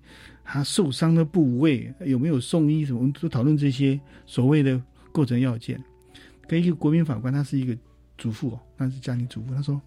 [0.53, 2.99] 他受伤的部位有没有送医什么？
[2.99, 4.81] 我们都讨论这些所谓的
[5.13, 5.81] 构成要件。
[6.45, 7.73] 跟一个国民法官，他是一个
[8.17, 9.81] 主妇哦，他是家庭主妇，他说：“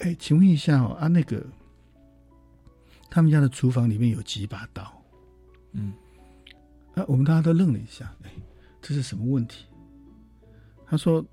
[0.00, 1.42] 哎，请问一下哦，啊，那个
[3.08, 5.02] 他们家的厨房里面有几把刀？”
[5.72, 5.94] 嗯，
[6.94, 8.30] 啊，我们大家都愣了一下，哎，
[8.82, 9.64] 这是什么问题？
[10.86, 11.24] 他说：“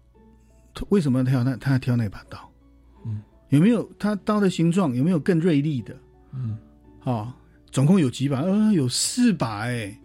[0.88, 2.50] 为什么他要那他要挑那把刀？
[3.06, 5.97] 嗯，有没有他刀的形状有没有更锐利的？
[6.32, 6.58] 嗯，
[7.04, 7.34] 哦，
[7.72, 8.41] 总共有几把？
[8.41, 9.97] 呃，有四把哎，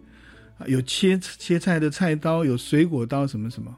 [0.57, 3.75] 啊有切切菜的菜刀，有水果刀，什么什么。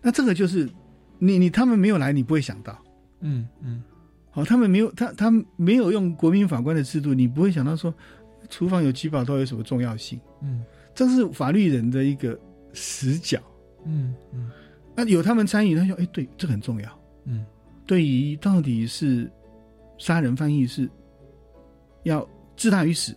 [0.00, 0.68] 那这个就是
[1.18, 2.76] 你你他们没有来，你不会想到。
[3.20, 3.82] 嗯嗯，
[4.30, 7.94] 好，他们没有他他没有用国民法官的制度，你不会想到说
[8.48, 10.18] 厨房有几把刀有什么重要性？
[10.42, 12.38] 嗯，这是法律人的一个
[12.72, 13.40] 死角。
[13.84, 14.50] 嗯嗯，
[14.96, 17.44] 那有他们参与，他说：“哎，对，这很重要。”嗯，
[17.86, 19.30] 对于到底是
[19.98, 20.88] 杀人犯意是
[22.02, 22.28] 要
[22.62, 23.12] 置他于死，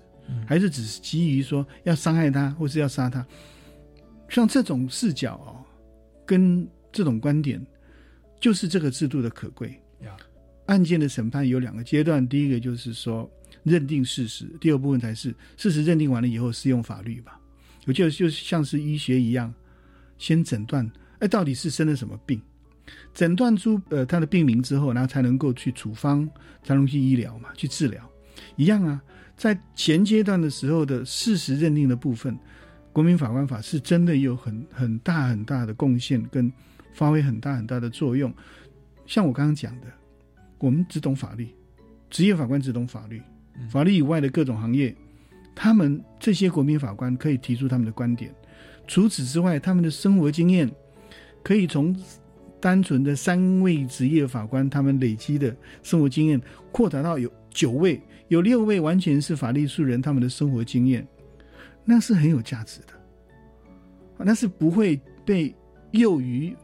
[0.47, 3.23] 还是只是基于说要伤害他，或是要杀他？
[4.27, 5.61] 像这种视角哦，
[6.25, 7.63] 跟这种观点，
[8.41, 9.79] 就是这个制度的可贵。
[10.01, 10.17] 呀，
[10.65, 13.29] 案件的审判有两个阶段，第一个就是说
[13.61, 17.39] 认定事实，第二部分才是事实认定完了以后适用法律吧。
[17.85, 19.53] 我觉得就像是医学一样，
[20.17, 22.41] 先诊断，哎，到底是生了什么病？
[23.13, 26.27] 诊断出呃他的病名之后，然后才能够去处方，
[26.63, 28.11] 才能去医疗嘛，去治疗。
[28.55, 29.01] 一样啊，
[29.37, 32.37] 在前阶段的时候的事实认定的部分，
[32.93, 36.51] 国民法官法是真的有很很大很大的贡献，跟
[36.93, 38.33] 发挥很大很大的作用。
[39.05, 39.87] 像我刚刚讲的，
[40.57, 41.49] 我们只懂法律，
[42.09, 43.21] 职业法官只懂法律，
[43.69, 44.95] 法律以外的各种行业，
[45.53, 48.33] 他们这些国民法官可以提出他们的观点。
[48.87, 50.71] 除此之外，他们的生活经验
[51.43, 51.95] 可以从
[52.61, 61.07] 单纯的三位职业法官他们累积的生活经验，扩展到有九位、有六位完全是法律素人，他们的生活经验，
[61.83, 62.93] 那是很有价值的，
[64.17, 65.53] 那是不会被
[65.91, 66.55] 囿于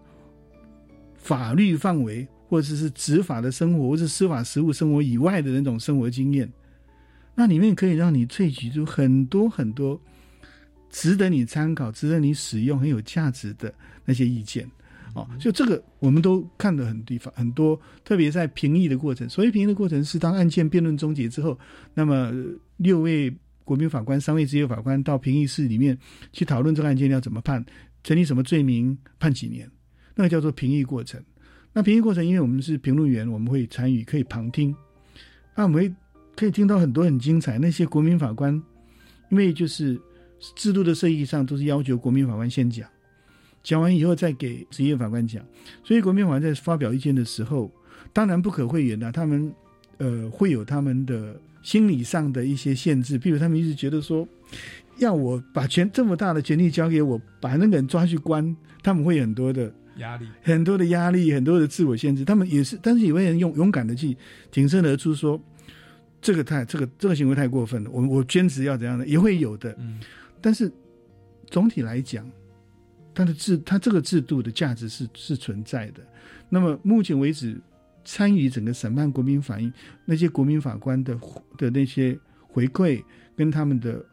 [1.16, 6.52] 法律范围或者是执法的生活或者司法实务生活以外的那种生活经验，
[7.36, 10.02] 那里面可以让你萃取出很多很多
[10.90, 14.70] 值得你参考、值得你使用、很有价值的那些意见。
[15.14, 19.28] 哦，就这个我们都看得很地方很多，特别在评议的过程。
[19.30, 21.58] 所谓评议的过程是当案件辩论终结之后，
[21.94, 22.32] 那么
[22.78, 23.34] 六位
[23.64, 25.98] 国民法官、三位职业法官到评议室里面
[26.32, 27.64] 去讨论这个案件要怎么判，
[28.04, 29.70] 成立什么罪名，判几年，
[30.16, 31.22] 那个叫做评议过程。
[31.74, 34.76] 那评议过程，因为我们是评论员，我们会参与，可以旁听，
[35.56, 35.96] 那我们会
[36.36, 37.58] 可以听到很多很精彩。
[37.58, 38.54] 那些国民法官，
[39.30, 40.00] 因为就是
[40.56, 42.90] 制度的设计上都是要求国民法官先讲。
[43.64, 45.44] 讲完以后再给职业法官讲，
[45.84, 47.72] 所以国民法官在发表意见的时候，
[48.12, 49.54] 当然不可讳言的，他们
[49.98, 54.28] 呃会有他们的心理上的一些限制，比如他们一直觉得说，
[54.98, 62.26] 要我把权这么大的权力交给我，把那个人抓去关，他们会有很多的压力，很多的压力，很多的自我限制。
[62.26, 64.18] 他们也是，但是有些人勇勇敢的去
[64.52, 65.40] 挺身而出，说
[66.20, 69.72] 这个太这个这个行为太过分了，我我坚持要怎样的，也会有的。
[69.80, 70.00] 嗯，
[70.42, 70.72] 但是
[71.52, 72.28] 总体来讲。
[73.14, 76.02] 它的制，它这个制度的价值是是存在的。
[76.50, 77.60] 那么目前为止，
[78.04, 79.72] 参与整个审判国民法院
[80.06, 81.18] 那些国民法官的
[81.58, 83.04] 的那些回馈
[83.36, 84.04] 跟他们的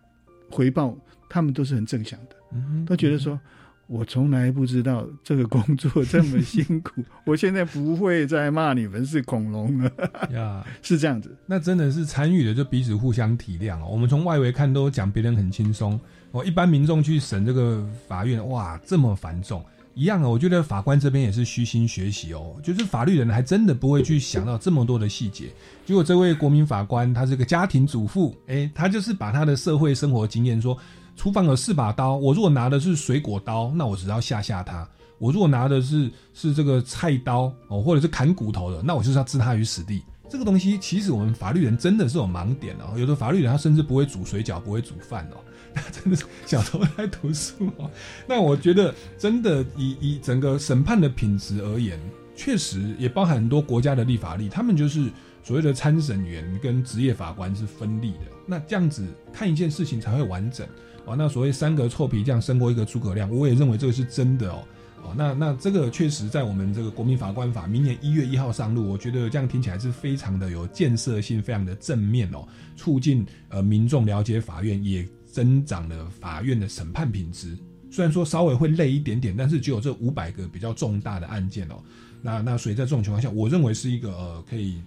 [0.51, 0.97] 回报，
[1.29, 3.39] 他们都是很正向的，嗯都觉得说，
[3.87, 9.91] 我从来不知道这个工作这么辛苦， 我现在不会再骂你们是恐龙了
[10.31, 11.37] 呀，是这样子。
[11.47, 13.89] 那真的是参与的，就彼此互相体谅哦。
[13.91, 15.99] 我们从外围看都讲别人很轻松。
[16.33, 19.65] 哦一般民众去审这个法院，哇，这么繁重，
[19.95, 20.29] 一样啊。
[20.29, 25.47] 我觉得法官这边也是虚心学习哦，就是法律人还真的不会去想到这么多的细节。
[25.87, 30.77] 结果这位国民法官，他是个家庭主妇，哎，他就是把他的社会生活经验说，
[31.17, 34.87] 厨房有四把刀，我如果拿的是水果刀，那我只要吓吓他；
[35.19, 40.03] 我如果拿的是是这个菜刀哦，或者是砍骨头的，那我就是要置他于死地。
[40.29, 45.39] 这个东西其实我们法律人真的是有盲点哦，有的法律人他甚至不会煮水饺，不会煮饭哦。
[45.93, 47.91] 真的是小时候在读书哦，
[48.27, 51.99] 那我觉得真的以以整个审判的品质而言，
[52.35, 55.11] 确实也包含很多国家的立法力，他们就是
[55.43, 58.27] 所谓的参审员跟职业法官是分立的。
[58.47, 60.67] 那这样子看一件事情才会完整
[61.05, 61.15] 哦。
[61.17, 64.65] 那所谓三个臭皮匠胜过一个诸葛亮，我也认为这个是真的哦。
[65.03, 75.07] 哦，那那这个确实在我们这个国民法官法明年一月一号上路，我觉得这样听起来是非常的有建设性，非常的正面哦，促进呃民众了解法院也。
[75.39, 77.57] 增长了法院的审判品质，
[77.93, 81.81] 虽然说稍微会累一点点，但是只有这五百个比较重大的案件哦。
[82.21, 84.83] 那那所以在这种情况下，我认为是一个呃可以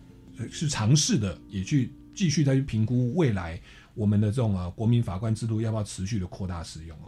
[0.49, 3.57] 是尝试的，也去继续再去评估未来
[3.95, 7.07] 我们的这种呃国民法官制度要不要持续的扩大使用哦。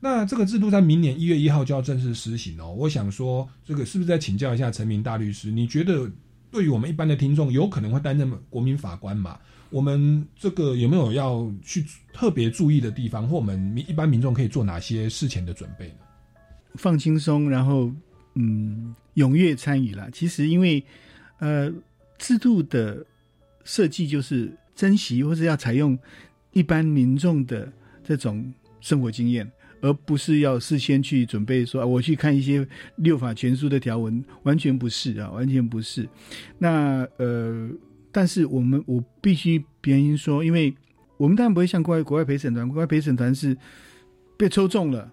[0.00, 2.72] 那这个制度在明年一月一号就要正式施行哦。
[2.72, 5.50] 我想说，这个是不是再请教一下陈明大律师？
[5.50, 6.10] 你觉得
[6.50, 9.38] 对于我们一般的听众，有可能会担任国民法官嘛？
[9.70, 15.94] 我们这个有没有要去特别注意的地方，或我们一般民众可以做哪些事前的准备呢？
[16.74, 17.92] 放轻松，然后
[18.34, 20.10] 嗯，踊跃参与了。
[20.10, 20.82] 其实因为
[21.38, 21.72] 呃，
[22.18, 23.04] 制度的
[23.64, 25.98] 设计就是珍惜或者要采用
[26.52, 27.72] 一般民众的
[28.04, 29.50] 这种生活经验，
[29.80, 32.66] 而不是要事先去准备说，我去看一些
[32.96, 36.08] 六法全书的条文，完全不是啊，完全不是。
[36.58, 37.68] 那呃，
[38.12, 40.74] 但是我们我必须原因说，因为
[41.16, 43.56] 我们当然不会像国外国外陪审团，国外陪审团是
[44.36, 45.12] 被抽中了。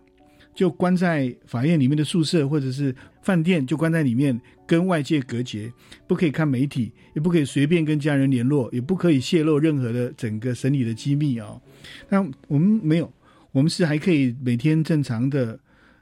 [0.55, 5.71] 就关在法院里面的宿舍或者是饭店，就关在里面，跟外界隔绝，
[6.07, 11.61] 不可以看媒体，也不可以随便跟家人联络，也不可以泄露任何的整个审理的机密啊。
[12.09, 13.13] 那我们没有，
[13.51, 15.59] 我们是还可以每天正常的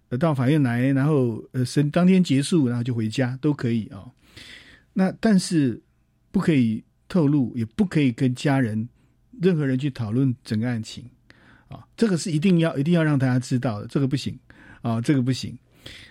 [0.07, 4.05] 呃到法院来，然后呃审当天结束，然后就回家都可以啊。
[4.93, 5.81] 那但是
[6.35, 8.89] 不可以透露，也不可以跟家人
[9.41, 11.05] 任何人去讨论整个案情
[11.69, 11.79] 啊。
[11.95, 14.37] 这个是一定要一定要让大家知道的，这个不行。
[14.81, 15.57] 啊，这个不行，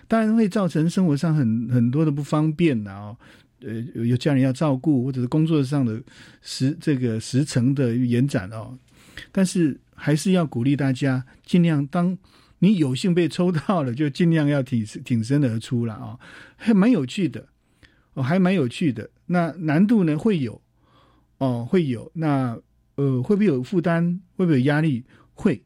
[0.07, 3.15] 当然会造成生活上很很多的不方便啊。
[3.61, 3.73] 呃，
[4.03, 6.01] 有家人要照顾，或者是工作上的
[6.41, 8.77] 时这个时程的延展哦。
[9.31, 12.17] 但是还是要鼓励大家，尽量当
[12.59, 16.19] 你有幸被抽到了，就尽量要挺挺身而出了啊，
[16.57, 17.47] 还蛮有趣的
[18.15, 19.09] 哦，还蛮有趣的。
[19.27, 20.59] 那难度呢会有
[21.37, 22.11] 哦，会有。
[22.15, 22.59] 那
[22.95, 24.19] 呃，会不会有负担？
[24.35, 25.05] 会不会有压力？
[25.33, 25.63] 会。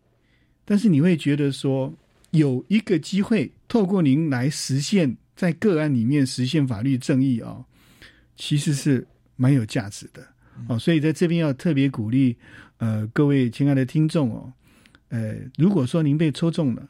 [0.66, 1.94] 但是你会觉得说。
[2.32, 7.66] 有一个机会，透过您来实现，在个案里面实现法律正义啊，
[8.36, 10.24] 其实是蛮有价值的
[10.68, 10.78] 哦。
[10.78, 12.38] 所以在这边要特别鼓励，
[12.78, 14.54] 呃，各位亲爱的听众哦，
[15.08, 16.88] 呃，如果说您被抽中了，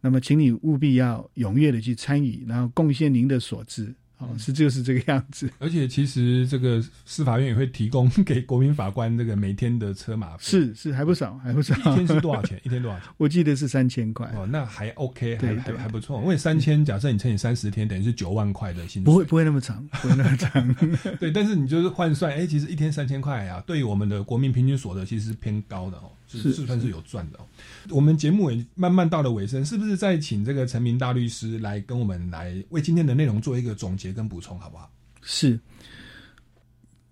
[0.00, 3.94] 那么请你务必要踊跃的去参与，然后贡献您的所知。
[4.20, 5.50] 哦，是就是这个样子。
[5.58, 11.74] 而且其实这个司法院也会提供 给国民法官这个每天的车马费，是是还不少，还不少。
[11.74, 12.60] 一天是多少 钱？
[12.64, 13.08] 一天多少钱？
[13.16, 14.30] 我记得是三千块。
[14.36, 16.20] 哦，那还 OK，还还还不错。
[16.20, 19.04] 因为三千，假设你乘以三十天，等于是九万块的薪水。
[19.04, 20.74] 不会不会那么长，不会那么长。
[21.18, 26.10] 对，但是你就是换算，哎，其实一天三千块啊，对于我们的国民平均所得其实是偏高的哦。
[26.38, 27.46] 是是算是有赚的哦。
[27.88, 34.90] 我们节目也慢慢到了尾声，是不是再请这个陈明大律师来跟我们来为今天的内容做一个总结跟补充，好不好？
[35.22, 35.58] 是。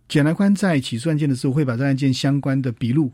[0.08, 3.12] 检察官在起诉案件的时候，会把这案件相关的笔录、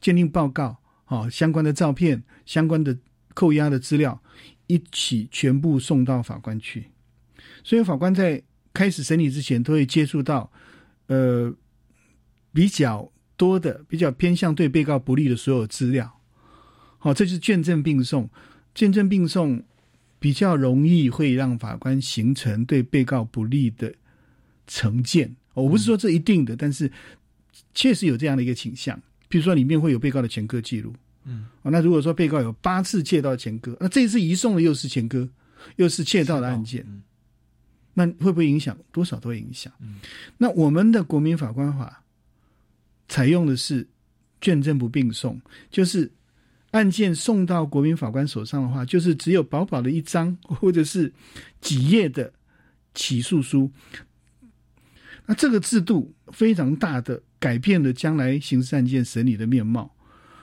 [0.00, 2.96] 鉴定报告、好相关的照片、相关的
[3.32, 4.22] 扣押的资料
[4.66, 6.90] 一起全部送到法官去。
[7.62, 10.52] 所以法官在开始审理之前，都会接触到
[11.06, 11.52] 呃
[12.52, 13.10] 比较。
[13.36, 16.20] 多的比较偏向对被告不利的所有资料，
[16.98, 18.30] 好，这就是卷证并送。
[18.74, 19.62] 卷证并送
[20.18, 23.92] 比较容易会让法官形成对被告不利的
[24.66, 25.34] 成见。
[25.52, 26.90] 我不是说这一定的，但是
[27.74, 29.00] 确实有这样的一个倾向。
[29.28, 30.92] 比如说里面会有被告的前科记录，
[31.24, 35.28] 嗯，那如果说被告有八次窃盗前科，那这一次移送的又是前科，
[35.76, 36.86] 又是窃盗的案件，
[37.94, 38.76] 那会不会影响？
[38.92, 39.72] 多少都会影响。
[40.38, 42.03] 那我们的国民法官法。
[43.08, 43.86] 采用的是
[44.40, 45.40] 卷证不并送，
[45.70, 46.10] 就是
[46.70, 51.12] 案件送到国民法官手上的话，就是只有薄薄的一张 或者是
[51.60, 52.32] 几页的
[52.94, 53.70] 起诉书。
[55.26, 59.90] 那这个制度非常大的改变了将来刑事案件审理的面貌。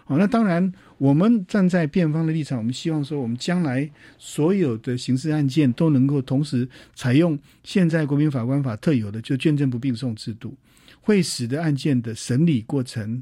[0.05, 10.55] 好，那当然我们站在辩方的立场，我们希望说，我们将来所有的刑事案件都能够同时采用现在国民法官法特有的就卷证不并送制度。
[11.01, 13.21] 会使得案件的审理过程、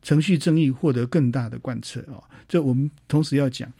[0.00, 2.22] 程序正义获得更大的贯彻啊！
[2.48, 3.70] 这我们同时要讲，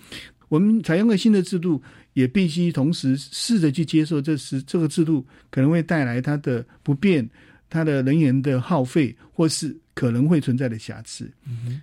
[0.49, 1.81] 我们采用了新的制度，
[2.15, 7.29] 也必须同时试着去接受，这是这个制度可能会带来它的不便、
[7.71, 11.31] 它的人员的耗费，或是可能会存在的瑕疵。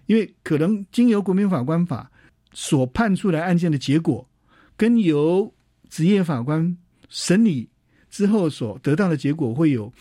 [0.06, 2.12] 因为可能经由国民法官法
[2.52, 4.28] 所判出来案件的结果，
[4.76, 5.52] 跟由
[5.90, 7.70] 职业法官审理
[8.10, 9.92] 之后所得到的结果会有。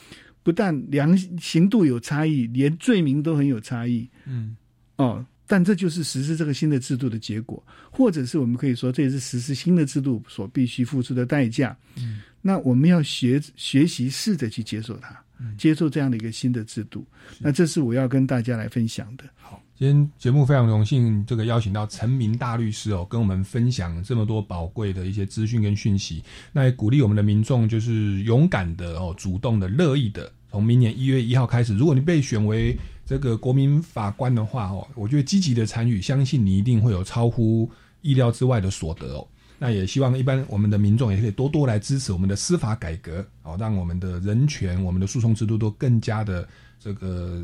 [0.43, 4.09] 不但量刑度有差异，连罪名都很有差异。
[4.27, 4.57] 嗯，
[4.97, 11.77] 哦，但这就是实施这个新的制度的结果，或者是我们可以说，这也是实施新的制度所必须付出的代价。
[11.97, 15.17] 嗯，那我们要学学习，试着去接受它，
[15.57, 17.07] 接受这样的一个新的制度。
[17.39, 19.25] 那这是我要跟大家来分享的。
[19.37, 26.23] 好，今天节目非常荣幸，这个邀请到陈明大律师哦，跟我们分享这么多宝贵的一些资讯跟讯息。
[26.53, 30.31] 那也鼓励我们的民众，就是勇敢的哦，主动的、乐意的。
[30.53, 37.69] 从明年一月一号开始，如果你被选为这个国民法官的话哦，我觉得积极的参与，相信你一定会有超乎
[38.03, 39.27] 意料之外的所得哦。
[39.59, 47.43] 那也希望一般我们的民众也可以多多来支持我们的司法改革哦，让我们的人权、我们的诉讼制度都更加的这个。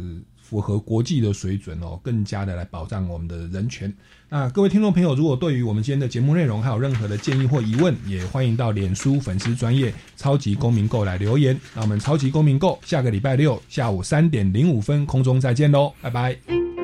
[0.49, 3.93] 符合国际的水准哦，更加的来保障我们的人权。
[4.31, 11.59] 那各位听众朋友，如果对于我们今天的节目内容还有任何的建议或疑问，也欢迎到脸书粉丝专业超级公民购来留言。
[11.75, 16.78] 那我们超级公民购下个礼拜六下午三点零五分空中再见喽，拜拜。